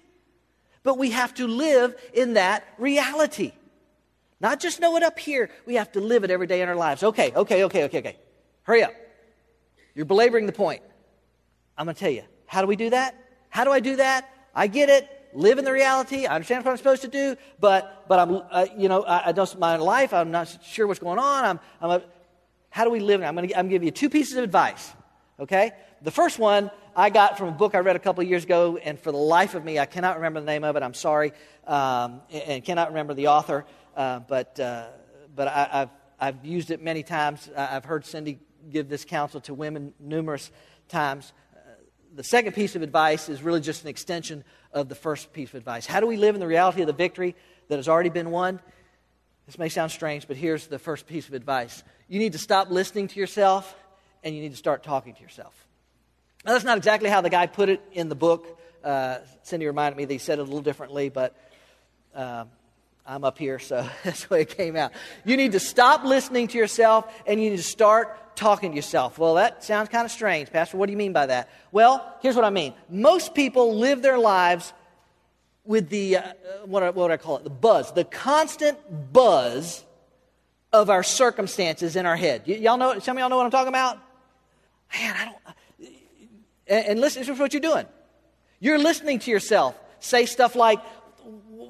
[0.84, 3.54] But we have to live in that reality.
[4.40, 6.76] Not just know it up here, we have to live it every day in our
[6.76, 7.04] lives.
[7.04, 8.18] Okay, okay, okay, okay, okay.
[8.64, 8.94] Hurry up.
[9.94, 10.82] You're belaboring the point.
[11.78, 12.24] I'm going to tell you.
[12.48, 13.16] How do we do that?
[13.50, 14.30] How do I do that?
[14.56, 15.08] I get it.
[15.34, 16.26] Live in the reality.
[16.26, 19.32] I understand what I'm supposed to do, but but I'm uh, you know I, I
[19.32, 20.14] don't my life.
[20.14, 21.46] I'm not sure what's going on.
[21.46, 22.04] I'm, I'm a,
[22.70, 23.22] how do we live?
[23.22, 24.92] I'm going to I'm give you two pieces of advice.
[25.40, 28.78] Okay, the first one I got from a book I read a couple years ago,
[28.78, 30.84] and for the life of me, I cannot remember the name of it.
[30.84, 31.34] I'm sorry,
[31.66, 33.66] um, and, cannot remember the author.
[33.96, 34.88] Uh, but uh,
[35.36, 37.50] but I, have I've used it many times.
[37.56, 40.52] I've heard Cindy give this counsel to women numerous
[40.88, 41.34] times
[42.14, 45.56] the second piece of advice is really just an extension of the first piece of
[45.56, 45.86] advice.
[45.86, 47.36] How do we live in the reality of the victory
[47.70, 48.60] that has already been won?
[49.46, 51.84] This may sound strange, but here's the first piece of advice.
[52.08, 53.76] You need to stop listening to yourself
[54.24, 55.68] and you need to start talking to yourself.
[56.46, 58.60] Now, that's not exactly how the guy put it in the book.
[58.84, 61.36] Uh, Cindy reminded me that he said it a little differently, but
[62.16, 62.50] um,
[63.06, 64.92] I'm up here, so that's the way it came out.
[65.24, 69.20] You need to stop listening to yourself and you need to start talking to yourself.
[69.20, 70.78] Well, that sounds kind of strange, Pastor.
[70.78, 71.50] What do you mean by that?
[71.72, 72.74] Well, here's what I mean.
[72.90, 74.74] Most people live their lives
[75.64, 76.24] with the, uh,
[76.66, 77.44] what, what would I call it?
[77.44, 78.80] The buzz, the constant
[79.14, 79.86] buzz
[80.74, 82.44] of our circumstances in our head.
[82.48, 83.98] Y- y'all know, some of y'all know what I'm talking about?
[84.98, 85.38] Man, I don't.
[86.72, 87.86] And, and listen, this is what you're doing.
[88.60, 90.80] You're listening to yourself say stuff like,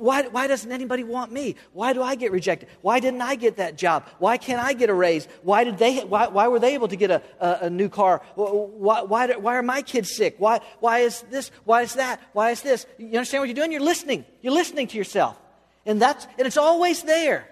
[0.01, 1.55] why, why doesn't anybody want me?
[1.73, 2.69] Why do I get rejected?
[2.81, 4.05] Why didn't I get that job?
[4.19, 5.27] Why can't I get a raise?
[5.43, 8.21] Why, did they, why, why were they able to get a, a, a new car?
[8.35, 10.35] Why, why, why are my kids sick?
[10.39, 11.51] Why, why is this?
[11.65, 12.21] Why is that?
[12.33, 12.87] Why is this?
[12.97, 13.71] You understand what you're doing?
[13.71, 14.25] You're listening.
[14.41, 15.37] You're listening to yourself.
[15.85, 17.47] And, that's, and it's always there.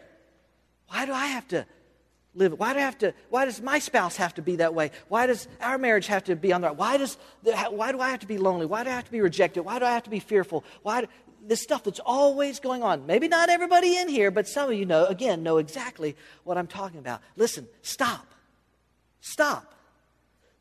[0.87, 1.65] Why do I have to
[2.35, 3.13] live Why do I have to?
[3.29, 4.91] Why does my spouse have to be that way?
[5.07, 6.77] Why does our marriage have to be on that?
[6.77, 7.17] Why does?
[7.43, 8.65] Why do I have to be lonely?
[8.65, 9.63] Why do I have to be rejected?
[9.63, 10.63] Why do I have to be fearful?
[10.83, 11.07] Why?
[11.45, 13.05] This stuff that's always going on.
[13.05, 16.67] Maybe not everybody in here, but some of you know, again, know exactly what I'm
[16.67, 17.21] talking about.
[17.37, 18.33] Listen, stop.
[19.21, 19.73] Stop.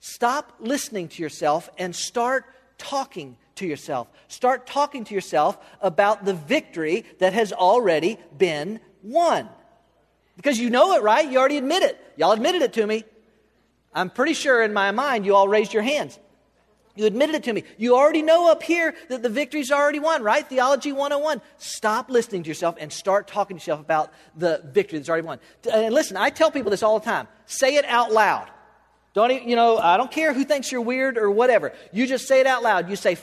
[0.01, 2.45] Stop listening to yourself and start
[2.79, 4.09] talking to yourself.
[4.29, 9.49] Start talking to yourself about the victory that has already been won.
[10.39, 11.29] Because you know it, right?
[11.29, 12.01] You already admit it.
[12.17, 13.05] Y'all admitted it to me.
[13.93, 16.17] I'm pretty sure in my mind you all raised your hands.
[16.95, 17.65] You admitted it to me.
[17.77, 20.49] You already know up here that the victory's already won, right?
[20.49, 21.43] Theology 101.
[21.57, 25.41] Stop listening to yourself and start talking to yourself about the victory that's already won.
[25.73, 27.27] And listen, I tell people this all the time.
[27.47, 28.49] Say it out loud.
[29.15, 31.73] Don't you know, I don't care who thinks you're weird or whatever.
[31.93, 32.89] You just say it out loud.
[32.89, 33.17] You say,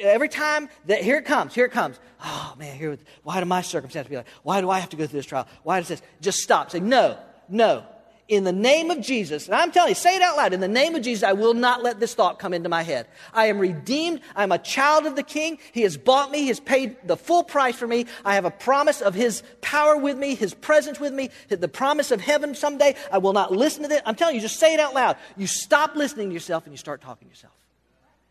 [0.00, 1.98] every time that here it comes, here it comes.
[2.24, 4.28] Oh man, here, why do my circumstances be like?
[4.42, 5.46] Why do I have to go through this trial?
[5.62, 6.02] Why does this?
[6.20, 6.70] Just stop.
[6.70, 7.18] Say, no,
[7.48, 7.84] no
[8.28, 10.52] in the name of Jesus, and I'm telling you, say it out loud.
[10.52, 13.06] In the name of Jesus, I will not let this thought come into my head.
[13.32, 14.20] I am redeemed.
[14.34, 15.58] I'm a child of the King.
[15.72, 16.40] He has bought me.
[16.40, 18.06] He has paid the full price for me.
[18.24, 22.10] I have a promise of His power with me, His presence with me, the promise
[22.10, 22.96] of heaven someday.
[23.12, 24.02] I will not listen to this.
[24.04, 25.16] I'm telling you, just say it out loud.
[25.36, 27.54] You stop listening to yourself and you start talking to yourself.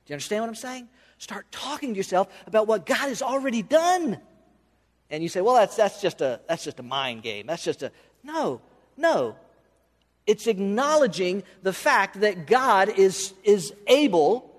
[0.05, 0.89] Do you understand what I'm saying?
[1.25, 4.19] Start talking to yourself about what God has already done.
[5.09, 7.47] And you say, well, that's, that's, just, a, that's just a mind game.
[7.47, 7.91] That's just a.
[8.23, 8.61] No,
[8.95, 9.35] no.
[10.27, 14.55] It's acknowledging the fact that God is, is able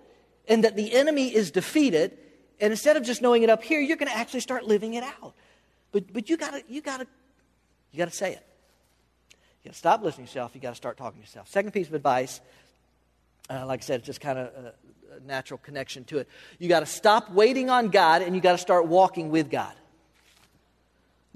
[0.48, 2.18] and that the enemy is defeated.
[2.60, 5.04] And instead of just knowing it up here, you're going to actually start living it
[5.04, 5.34] out.
[5.92, 7.06] But, but you got to you gotta,
[7.92, 8.44] you gotta say it.
[9.62, 10.50] You got to stop listening to yourself.
[10.52, 11.46] You got to start talking to yourself.
[11.46, 12.40] Second piece of advice,
[13.48, 14.74] uh, like I said, it's just kind of a
[15.24, 16.28] natural connection to it.
[16.58, 19.74] You got to stop waiting on God and you got to start walking with God.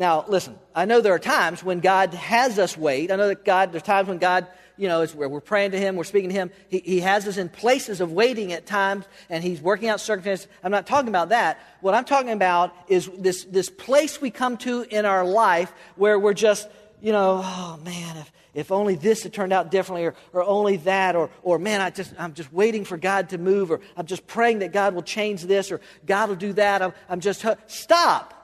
[0.01, 3.11] Now, listen, I know there are times when God has us wait.
[3.13, 4.47] I know that God, there's times when God,
[4.79, 6.51] you know, is where we're praying to Him, we're speaking to Him.
[6.71, 10.49] He, he has us in places of waiting at times, and He's working out circumstances.
[10.65, 11.61] I'm not talking about that.
[11.83, 16.19] What I'm talking about is this, this place we come to in our life where
[16.19, 16.67] we're just,
[17.03, 20.77] you know, oh man, if, if only this had turned out differently, or, or only
[20.79, 24.07] that, or, or man, I just, I'm just waiting for God to move, or I'm
[24.07, 26.83] just praying that God will change this, or God will do that.
[26.83, 28.35] I'm, I'm just, stop.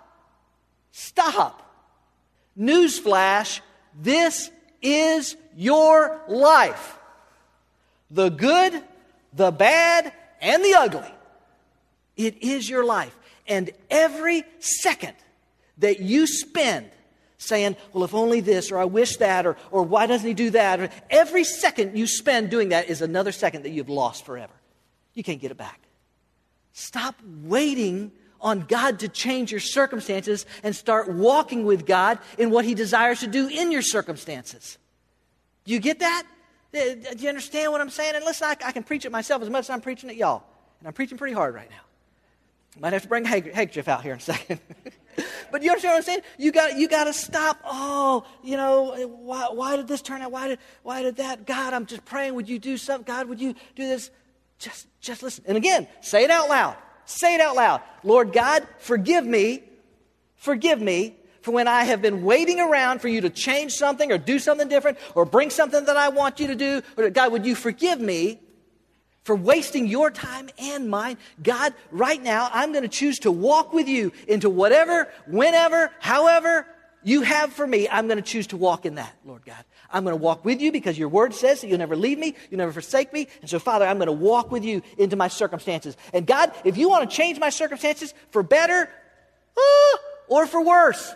[0.93, 1.63] Stop.
[2.59, 3.61] Newsflash
[4.01, 4.51] this
[4.83, 6.99] is your life.
[8.11, 8.83] The good,
[9.33, 11.13] the bad, and the ugly.
[12.17, 13.17] It is your life.
[13.47, 15.15] And every second
[15.79, 16.91] that you spend
[17.39, 20.51] saying, well, if only this, or I wish that, or, or why doesn't he do
[20.51, 20.81] that?
[20.81, 24.53] Or every second you spend doing that is another second that you've lost forever.
[25.15, 25.81] You can't get it back.
[26.73, 32.65] Stop waiting on God to change your circumstances and start walking with God in what
[32.65, 34.79] He desires to do in your circumstances.
[35.65, 36.25] Do you get that?
[36.75, 36.79] Uh,
[37.15, 38.15] do you understand what I'm saying?
[38.15, 40.45] And listen, I, I can preach it myself as much as I'm preaching it, y'all.
[40.81, 41.77] And I'm preaching pretty hard right now.
[42.79, 44.61] Might have to bring a handkerchief out here in a second.
[45.53, 46.21] but you understand what I'm saying?
[46.39, 47.59] You got you got to stop.
[47.65, 50.33] Oh, you know, why, why did this turn out?
[50.33, 51.47] Why did why did that?
[51.47, 52.35] God, I'm just praying.
[52.35, 53.07] Would you do something?
[53.07, 54.11] God, would you do this?
[54.59, 55.45] Just just listen.
[55.47, 56.77] And again, say it out loud.
[57.05, 57.83] Say it out loud.
[58.03, 59.63] Lord God, forgive me,
[60.35, 64.19] forgive me for when I have been waiting around for you to change something or
[64.19, 66.83] do something different or bring something that I want you to do.
[67.11, 68.41] God, would you forgive me
[69.27, 71.19] for wasting your time and mine?
[71.43, 76.67] God, right now, I'm going to choose to walk with you into whatever, whenever, however
[77.03, 77.89] you have for me.
[77.89, 79.65] I'm going to choose to walk in that, Lord God.
[79.91, 82.37] I'm going to walk with you because your word says that you'll never leave me,
[82.51, 83.27] you'll never forsake me.
[83.41, 85.97] And so, Father, I'm going to walk with you into my circumstances.
[86.13, 88.89] And God, if you want to change my circumstances for better
[89.57, 89.97] uh,
[90.29, 91.15] or for worse,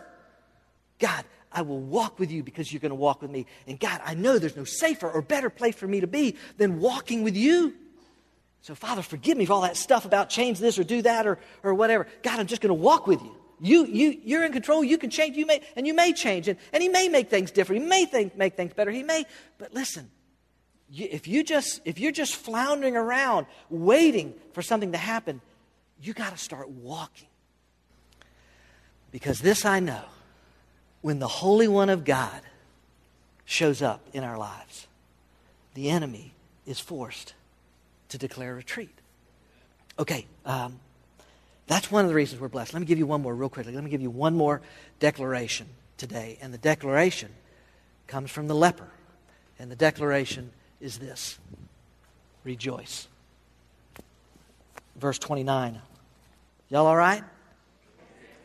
[0.98, 3.46] God, I will walk with you because you're going to walk with me.
[3.66, 6.78] And God, I know there's no safer or better place for me to be than
[6.78, 7.74] walking with you.
[8.62, 11.38] So, Father, forgive me for all that stuff about change this or do that or,
[11.62, 12.06] or whatever.
[12.22, 13.34] God, I'm just going to walk with you.
[13.62, 14.82] You, you, you're in control.
[14.84, 15.36] You can change.
[15.36, 16.48] You may, and you may change.
[16.48, 17.82] And, and he may make things different.
[17.82, 18.90] He may think, make things better.
[18.90, 19.24] He may.
[19.58, 20.10] But listen,
[20.90, 25.40] you, if, you just, if you're just floundering around waiting for something to happen,
[26.02, 27.28] you got to start walking.
[29.10, 30.04] Because this I know
[31.00, 32.40] when the Holy One of God
[33.44, 34.86] shows up in our lives,
[35.74, 36.34] the enemy
[36.66, 37.34] is forced
[38.10, 38.96] to declare retreat.
[39.98, 40.78] Okay, um,
[41.66, 42.72] that's one of the reasons we're blessed.
[42.74, 43.72] Let me give you one more real quickly.
[43.72, 44.60] Let me give you one more
[44.98, 46.38] declaration today.
[46.40, 47.30] And the declaration
[48.06, 48.88] comes from the leper.
[49.58, 51.38] And the declaration is this
[52.42, 53.06] Rejoice.
[54.96, 55.80] Verse 29.
[56.70, 57.22] Y'all all right?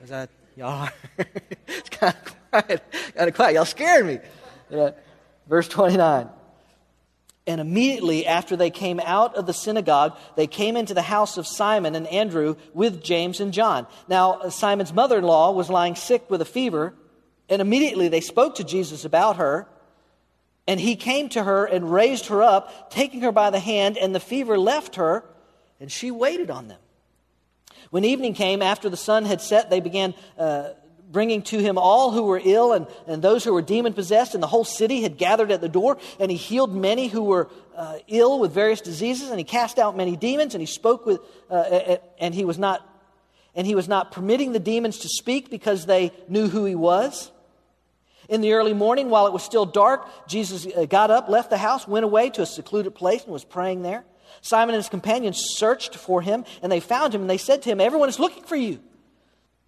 [0.03, 0.89] Is that, y'all
[1.67, 2.83] it's kind of quiet.
[3.15, 3.53] Kind of quiet.
[3.55, 4.19] Y'all scared me.
[5.47, 6.29] Verse 29.
[7.47, 11.45] And immediately after they came out of the synagogue, they came into the house of
[11.45, 13.85] Simon and Andrew with James and John.
[14.07, 16.95] Now, Simon's mother in law was lying sick with a fever,
[17.47, 19.67] and immediately they spoke to Jesus about her.
[20.67, 24.15] And he came to her and raised her up, taking her by the hand, and
[24.15, 25.23] the fever left her,
[25.79, 26.79] and she waited on them.
[27.91, 30.69] When evening came, after the sun had set, they began uh,
[31.15, 34.43] bringing to him all who were ill and, and those who were demon possessed, and
[34.43, 35.97] the whole city had gathered at the door.
[36.19, 39.95] And he healed many who were uh, ill with various diseases, and he cast out
[39.95, 42.85] many demons, and he spoke with, uh, and he was not,
[43.55, 47.31] and he was not permitting the demons to speak because they knew who he was.
[48.27, 51.57] In the early morning, while it was still dark, Jesus uh, got up, left the
[51.57, 54.03] house, went away to a secluded place, and was praying there.
[54.41, 57.69] Simon and his companions searched for him, and they found him, and they said to
[57.69, 58.81] him, Everyone is looking for you.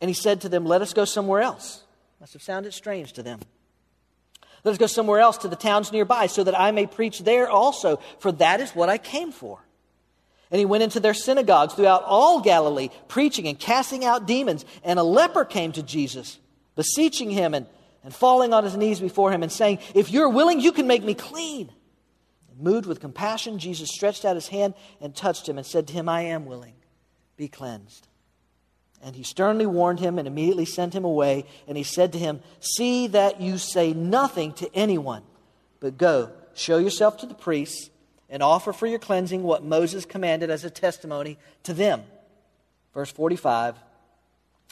[0.01, 1.83] And he said to them, Let us go somewhere else.
[2.19, 3.39] Must have sounded strange to them.
[4.63, 7.49] Let us go somewhere else to the towns nearby so that I may preach there
[7.49, 9.59] also, for that is what I came for.
[10.49, 14.65] And he went into their synagogues throughout all Galilee, preaching and casting out demons.
[14.83, 16.39] And a leper came to Jesus,
[16.75, 17.67] beseeching him and,
[18.03, 21.03] and falling on his knees before him and saying, If you're willing, you can make
[21.03, 21.69] me clean.
[22.49, 25.93] And moved with compassion, Jesus stretched out his hand and touched him and said to
[25.93, 26.75] him, I am willing.
[27.35, 28.07] Be cleansed.
[29.03, 31.45] And he sternly warned him and immediately sent him away.
[31.67, 35.23] And he said to him, See that you say nothing to anyone,
[35.79, 37.89] but go, show yourself to the priests,
[38.29, 42.03] and offer for your cleansing what Moses commanded as a testimony to them.
[42.93, 43.75] Verse 45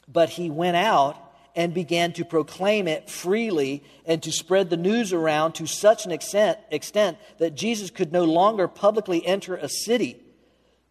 [0.08, 1.22] But he went out
[1.56, 6.12] and began to proclaim it freely and to spread the news around to such an
[6.12, 10.18] extent, extent that Jesus could no longer publicly enter a city,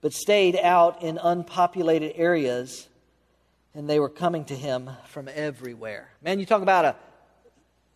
[0.01, 2.89] but stayed out in unpopulated areas,
[3.75, 6.09] and they were coming to him from everywhere.
[6.23, 6.97] Man, you talk about a,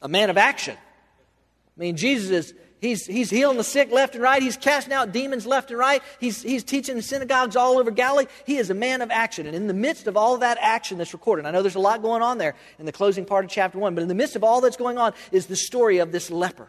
[0.03, 0.77] a man of action.
[0.77, 4.41] I mean, Jesus is He's, he's healing the sick left and right.
[4.41, 6.03] He's casting out demons left and right.
[6.21, 8.27] He's, he's teaching in synagogues all over Galilee.
[8.47, 9.47] He is a man of action.
[9.47, 11.81] And in the midst of all of that action that's recorded, I know there's a
[11.81, 14.37] lot going on there in the closing part of chapter 1, but in the midst
[14.37, 16.69] of all that's going on is the story of this leper.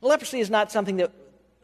[0.00, 1.12] Leprosy is not something that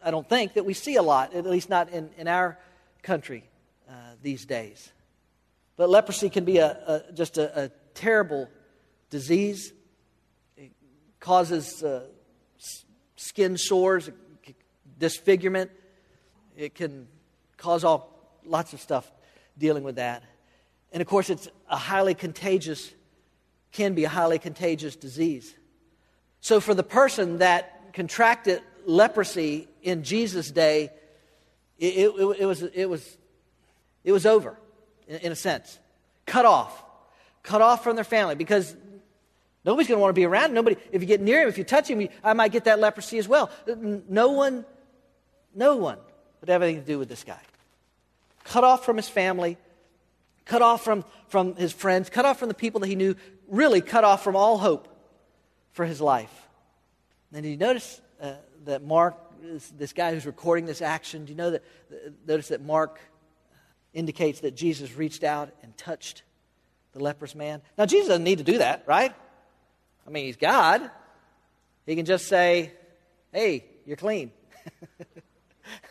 [0.04, 2.56] I don't think that we see a lot, at least not in, in our
[3.02, 3.42] country
[3.90, 3.92] uh,
[4.22, 4.92] these days.
[5.78, 8.48] But leprosy can be a, a just a, a, terrible
[9.08, 9.72] disease.
[10.58, 10.72] It
[11.18, 11.82] causes.
[11.82, 12.08] Uh,
[13.18, 14.10] skin sores,
[14.98, 15.70] disfigurement.
[16.56, 17.08] It can
[17.56, 19.10] cause all lots of stuff
[19.58, 20.22] dealing with that.
[20.92, 22.90] And of course, it's a highly contagious,
[23.72, 25.54] can be a highly contagious disease.
[26.40, 30.90] So for the person that contracted leprosy in Jesus' day,
[31.78, 33.18] it, it, it was, it, was,
[34.04, 34.58] it was over,
[35.08, 35.78] in, a sense.
[36.26, 36.84] Cut off.
[37.42, 38.76] Cut off from their family because
[39.64, 40.54] Nobody's going to want to be around.
[40.54, 43.18] Nobody, if you get near him, if you touch him, I might get that leprosy
[43.18, 43.50] as well.
[43.66, 44.64] No one,
[45.54, 45.98] no one
[46.40, 47.40] would have anything to do with this guy.
[48.44, 49.58] Cut off from his family,
[50.46, 53.14] cut off from, from his friends, cut off from the people that he knew,
[53.46, 54.88] really cut off from all hope
[55.72, 56.32] for his life.
[57.34, 61.36] And you notice uh, that Mark, is this guy who's recording this action, do you
[61.36, 63.00] know that, uh, notice that Mark
[63.98, 66.22] indicates that Jesus reached out and touched
[66.92, 67.60] the leprous man?
[67.76, 69.12] Now, Jesus doesn't need to do that, right?
[70.06, 70.88] I mean, he's God.
[71.84, 72.72] He can just say,
[73.32, 74.30] hey, you're clean.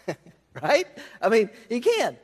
[0.61, 0.87] right?
[1.21, 2.17] I mean, he can.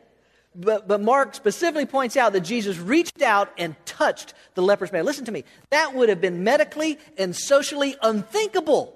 [0.56, 5.04] But, but Mark specifically points out that Jesus reached out and touched the leprous man.
[5.04, 5.44] Listen to me.
[5.72, 8.94] That would have been medically and socially unthinkable.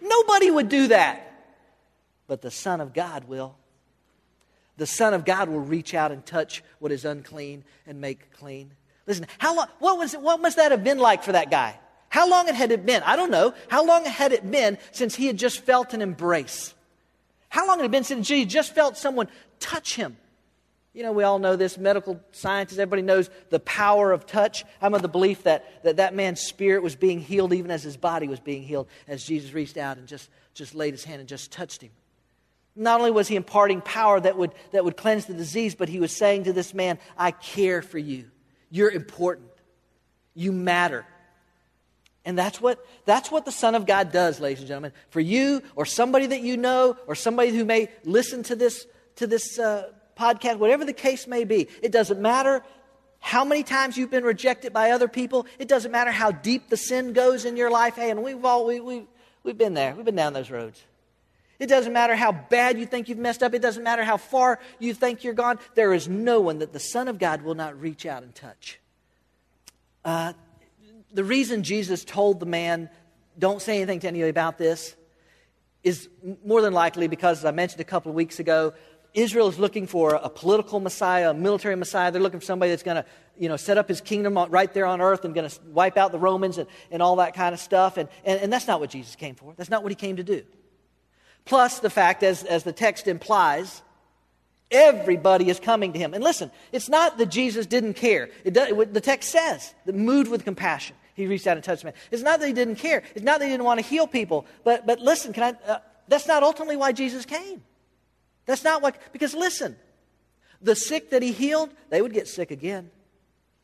[0.00, 1.28] Nobody would do that.
[2.28, 3.56] But the Son of God will.
[4.82, 8.72] The Son of God will reach out and touch what is unclean and make clean.
[9.06, 11.78] Listen, how long, what, was it, what must that have been like for that guy?
[12.08, 13.00] How long had it been?
[13.04, 13.54] I don't know.
[13.68, 16.74] How long had it been since he had just felt an embrace?
[17.48, 19.28] How long had it been since he just felt someone
[19.60, 20.16] touch him?
[20.94, 24.64] You know, we all know this, medical scientists, everybody knows the power of touch.
[24.80, 27.96] I'm of the belief that, that that man's spirit was being healed even as his
[27.96, 31.28] body was being healed as Jesus reached out and just, just laid his hand and
[31.28, 31.92] just touched him.
[32.74, 36.00] Not only was he imparting power that would, that would cleanse the disease, but he
[36.00, 38.30] was saying to this man, I care for you.
[38.70, 39.48] You're important.
[40.34, 41.04] You matter.
[42.24, 44.92] And that's what, that's what the Son of God does, ladies and gentlemen.
[45.10, 49.26] For you or somebody that you know or somebody who may listen to this, to
[49.26, 52.62] this uh, podcast, whatever the case may be, it doesn't matter
[53.18, 55.46] how many times you've been rejected by other people.
[55.58, 57.96] It doesn't matter how deep the sin goes in your life.
[57.96, 59.06] Hey, and we've all, we, we,
[59.42, 59.94] we've been there.
[59.94, 60.82] We've been down those roads.
[61.58, 63.54] It doesn't matter how bad you think you've messed up.
[63.54, 65.58] It doesn't matter how far you think you're gone.
[65.74, 68.80] There is no one that the Son of God will not reach out and touch.
[70.04, 70.32] Uh,
[71.12, 72.90] the reason Jesus told the man,
[73.38, 74.96] don't say anything to anybody about this,
[75.84, 76.08] is
[76.44, 78.72] more than likely because, as I mentioned a couple of weeks ago,
[79.14, 82.10] Israel is looking for a political Messiah, a military Messiah.
[82.10, 83.04] They're looking for somebody that's going to,
[83.38, 86.12] you know, set up his kingdom right there on earth and going to wipe out
[86.12, 87.98] the Romans and, and all that kind of stuff.
[87.98, 89.52] And, and, and that's not what Jesus came for.
[89.56, 90.42] That's not what he came to do.
[91.44, 93.82] Plus, the fact, as, as the text implies,
[94.72, 96.14] Everybody is coming to him.
[96.14, 98.30] And listen, it's not that Jesus didn't care.
[98.50, 100.96] Does, it, the text says that moved with compassion.
[101.14, 101.92] He reached out and touched me.
[102.10, 103.02] It's not that he didn't care.
[103.14, 104.46] It's not that he didn't want to heal people.
[104.64, 105.78] But, but listen, can I, uh,
[106.08, 107.62] that's not ultimately why Jesus came.
[108.46, 109.76] That's not what, because listen,
[110.62, 112.90] the sick that he healed, they would get sick again.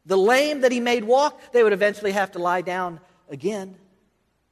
[0.05, 3.01] The lame that he made walk, they would eventually have to lie down
[3.31, 3.76] again.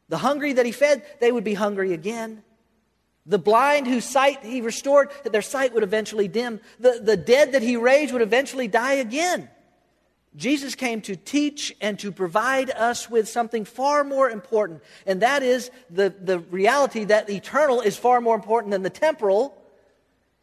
[0.09, 2.43] The hungry that he fed, they would be hungry again.
[3.27, 6.61] The blind whose sight he restored, their sight would eventually dim.
[6.79, 9.49] The, the dead that he raised would eventually die again.
[10.37, 15.43] Jesus came to teach and to provide us with something far more important, and that
[15.43, 19.57] is the, the reality that eternal is far more important than the temporal,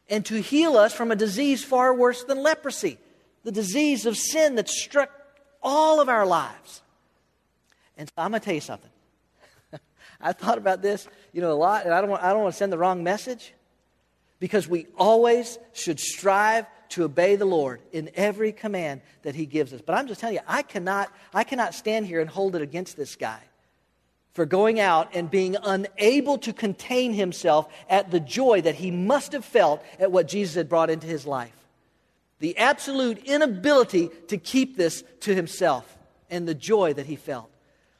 [0.09, 2.97] and to heal us from a disease far worse than leprosy,
[3.43, 5.11] the disease of sin that struck
[5.61, 6.81] all of our lives.
[7.95, 8.89] And so I'm going to tell you something.
[10.23, 12.53] I thought about this, you know, a lot, and I don't want, I don't want
[12.53, 13.53] to send the wrong message
[14.39, 19.73] because we always should strive to obey the Lord in every command that He gives
[19.73, 19.81] us.
[19.81, 22.97] But I'm just telling you, I cannot, I cannot stand here and hold it against
[22.97, 23.39] this guy
[24.33, 29.31] for going out and being unable to contain himself at the joy that he must
[29.31, 31.55] have felt at what Jesus had brought into his life.
[32.39, 35.97] The absolute inability to keep this to himself
[36.29, 37.49] and the joy that he felt.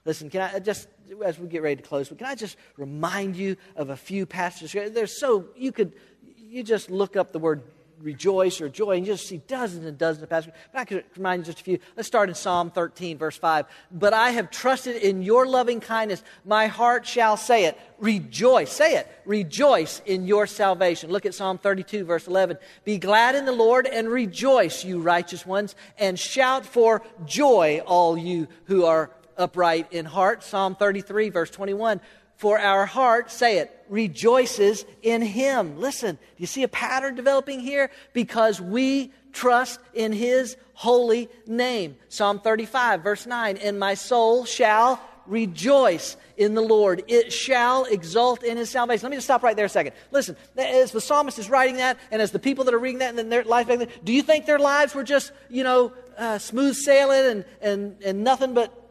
[0.05, 0.87] Listen, can I just,
[1.23, 4.93] as we get ready to close, can I just remind you of a few passages?
[4.93, 5.93] There's so, you could,
[6.37, 7.63] you just look up the word
[8.03, 10.53] rejoice or joy, and you just see dozens and dozens of passages.
[10.71, 11.79] But I could remind you just a few.
[11.95, 13.65] Let's start in Psalm 13, verse 5.
[13.91, 16.23] But I have trusted in your loving kindness.
[16.45, 17.79] My heart shall say it.
[17.97, 18.71] Rejoice.
[18.71, 19.07] Say it.
[19.25, 21.09] Rejoice in your salvation.
[21.09, 22.57] Look at Psalm 32, verse 11.
[22.83, 28.17] Be glad in the Lord and rejoice, you righteous ones, and shout for joy, all
[28.17, 30.43] you who are upright in heart.
[30.43, 32.01] Psalm 33, verse 21.
[32.35, 35.79] For our heart, say it, rejoices in Him.
[35.79, 37.91] Listen, do you see a pattern developing here?
[38.11, 41.95] Because we trust in His holy name.
[42.09, 43.57] Psalm 35, verse 9.
[43.57, 47.03] And my soul shall rejoice in the Lord.
[47.07, 49.03] It shall exult in his salvation.
[49.03, 49.93] Let me just stop right there a second.
[50.11, 53.09] Listen, as the psalmist is writing that, and as the people that are reading that
[53.09, 53.69] and then their life,
[54.03, 58.23] do you think their lives were just, you know, uh, smooth sailing and, and, and
[58.23, 58.82] nothing but,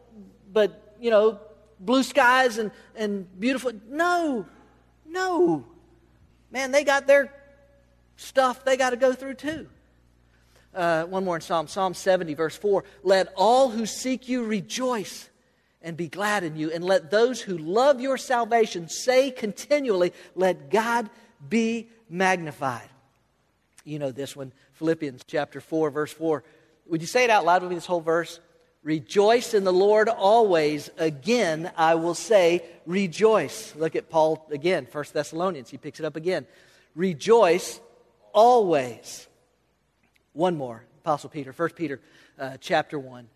[0.53, 1.40] but, you know,
[1.80, 3.72] blue skies and, and beautiful.
[3.88, 4.46] No,
[5.07, 5.64] no.
[6.50, 7.32] Man, they got their
[8.16, 9.68] stuff they got to go through too.
[10.74, 12.84] Uh, one more in Psalm, Psalm 70, verse 4.
[13.03, 15.28] Let all who seek you rejoice
[15.82, 20.70] and be glad in you, and let those who love your salvation say continually, Let
[20.70, 21.11] God
[21.46, 22.88] be magnified.
[23.84, 26.44] You know this one, Philippians chapter 4, verse 4.
[26.86, 28.38] Would you say it out loud with me, this whole verse?
[28.82, 30.90] Rejoice in the Lord always.
[30.98, 33.74] Again, I will say, rejoice.
[33.76, 35.70] Look at Paul again, 1 Thessalonians.
[35.70, 36.46] He picks it up again.
[36.96, 37.80] Rejoice
[38.32, 39.28] always.
[40.32, 42.00] One more, Apostle Peter, 1 Peter
[42.38, 43.28] uh, chapter 1.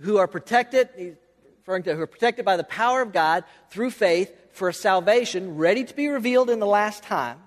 [0.00, 1.14] Who are protected, he's
[1.58, 5.84] referring to who are protected by the power of God through faith for salvation ready
[5.84, 7.38] to be revealed in the last time.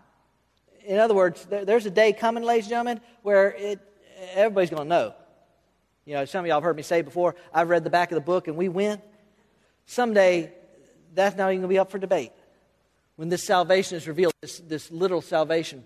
[0.86, 3.80] In other words, there, there's a day coming, ladies and gentlemen, where it,
[4.36, 5.14] everybody's going to know
[6.06, 8.16] you know, some of y'all have heard me say before, I've read the back of
[8.16, 9.02] the book and we win.
[9.88, 10.52] Someday,
[11.14, 12.32] that's not even going to be up for debate.
[13.16, 15.84] When this salvation is revealed, this, this literal salvation.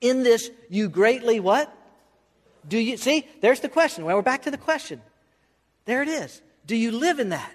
[0.00, 1.72] In this, you greatly what?
[2.68, 3.26] Do you see?
[3.40, 4.04] There's the question.
[4.04, 5.00] Well, we're back to the question.
[5.84, 6.42] There it is.
[6.66, 7.52] Do you live in that?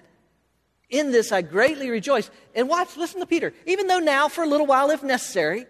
[0.88, 2.30] In this, I greatly rejoice.
[2.54, 3.52] And watch, listen to Peter.
[3.66, 5.66] Even though now, for a little while, if necessary,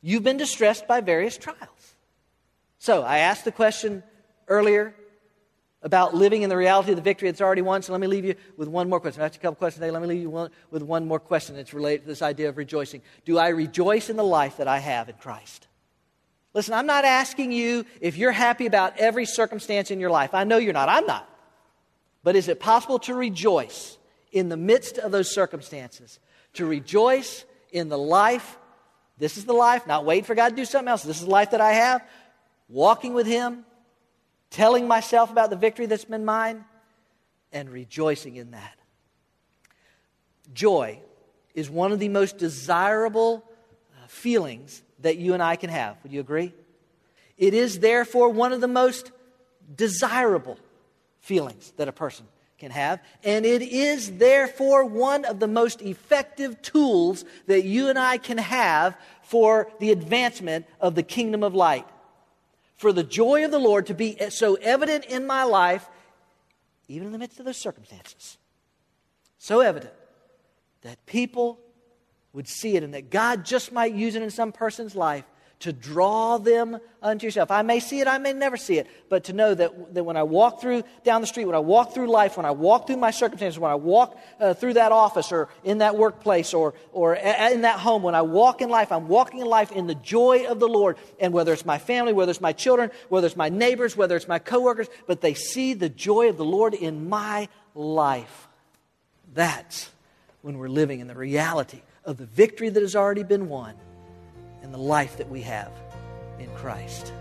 [0.00, 1.94] you've been distressed by various trials.
[2.78, 4.02] So I asked the question
[4.48, 4.94] earlier
[5.82, 7.82] about living in the reality of the victory that's already won.
[7.82, 9.22] So let me leave you with one more question.
[9.22, 9.90] I asked a couple questions today.
[9.90, 12.56] Let me leave you one, with one more question that's related to this idea of
[12.56, 13.02] rejoicing.
[13.24, 15.66] Do I rejoice in the life that I have in Christ?
[16.54, 20.34] Listen, I'm not asking you if you're happy about every circumstance in your life.
[20.34, 20.88] I know you're not.
[20.88, 21.28] I'm not.
[22.22, 23.98] But is it possible to rejoice
[24.30, 26.20] in the midst of those circumstances?
[26.54, 28.58] To rejoice in the life,
[29.18, 31.02] this is the life, not wait for God to do something else.
[31.02, 32.06] This is the life that I have,
[32.68, 33.64] walking with Him,
[34.52, 36.64] telling myself about the victory that's been mine,
[37.52, 38.78] and rejoicing in that.
[40.54, 41.00] Joy
[41.54, 43.44] is one of the most desirable
[43.92, 45.96] uh, feelings that you and I can have.
[46.02, 46.54] Would you agree?
[47.36, 49.10] It is therefore one of the most
[49.74, 50.58] desirable
[51.20, 52.26] feelings that a person
[52.58, 57.98] can have, and it is therefore one of the most effective tools that you and
[57.98, 61.86] I can have for the advancement of the kingdom of light
[62.82, 65.88] for the joy of the Lord to be so evident in my life,
[66.88, 68.38] even in the midst of those circumstances.
[69.38, 69.94] So evident
[70.80, 71.60] that people
[72.32, 75.24] would see it and that God just might use it in some person's life
[75.62, 77.52] to draw them unto yourself.
[77.52, 80.16] I may see it, I may never see it, but to know that, that when
[80.16, 82.96] I walk through down the street, when I walk through life, when I walk through
[82.96, 87.14] my circumstances, when I walk uh, through that office or in that workplace or, or
[87.14, 89.94] a, in that home, when I walk in life, I'm walking in life in the
[89.94, 90.96] joy of the Lord.
[91.20, 94.28] And whether it's my family, whether it's my children, whether it's my neighbors, whether it's
[94.28, 98.48] my coworkers, but they see the joy of the Lord in my life.
[99.32, 99.90] That's
[100.40, 103.74] when we're living in the reality of the victory that has already been won
[104.62, 105.70] and the life that we have
[106.38, 107.12] in Christ.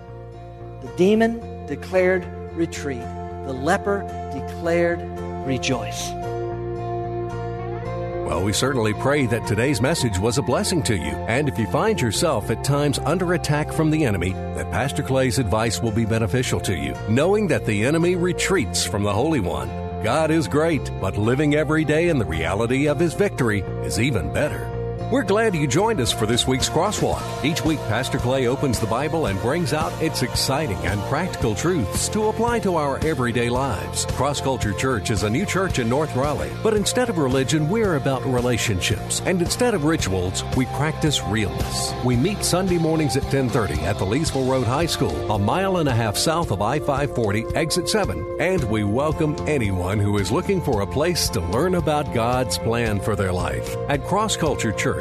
[0.82, 3.02] The demon declared retreat,
[3.46, 4.02] the leper
[4.34, 5.00] declared
[5.46, 6.12] rejoice.
[8.32, 11.12] Well, we certainly pray that today's message was a blessing to you.
[11.28, 15.38] And if you find yourself at times under attack from the enemy, that Pastor Clay's
[15.38, 19.68] advice will be beneficial to you, knowing that the enemy retreats from the Holy One.
[20.02, 24.32] God is great, but living every day in the reality of his victory is even
[24.32, 24.71] better.
[25.12, 27.22] We're glad you joined us for this week's Crosswalk.
[27.43, 32.07] Each week, Pastor Clay opens the Bible and brings out its exciting and practical truths
[32.07, 34.05] to apply to our everyday lives.
[34.05, 37.97] Cross Culture Church is a new church in North Raleigh, but instead of religion, we're
[37.97, 39.22] about relationships.
[39.26, 41.93] And instead of rituals, we practice realness.
[42.05, 45.89] We meet Sunday mornings at 10:30 at the Leesville Road High School, a mile and
[45.89, 50.80] a half south of I-540, exit 7, and we welcome anyone who is looking for
[50.80, 53.76] a place to learn about God's plan for their life.
[53.89, 55.01] At Cross Culture Church,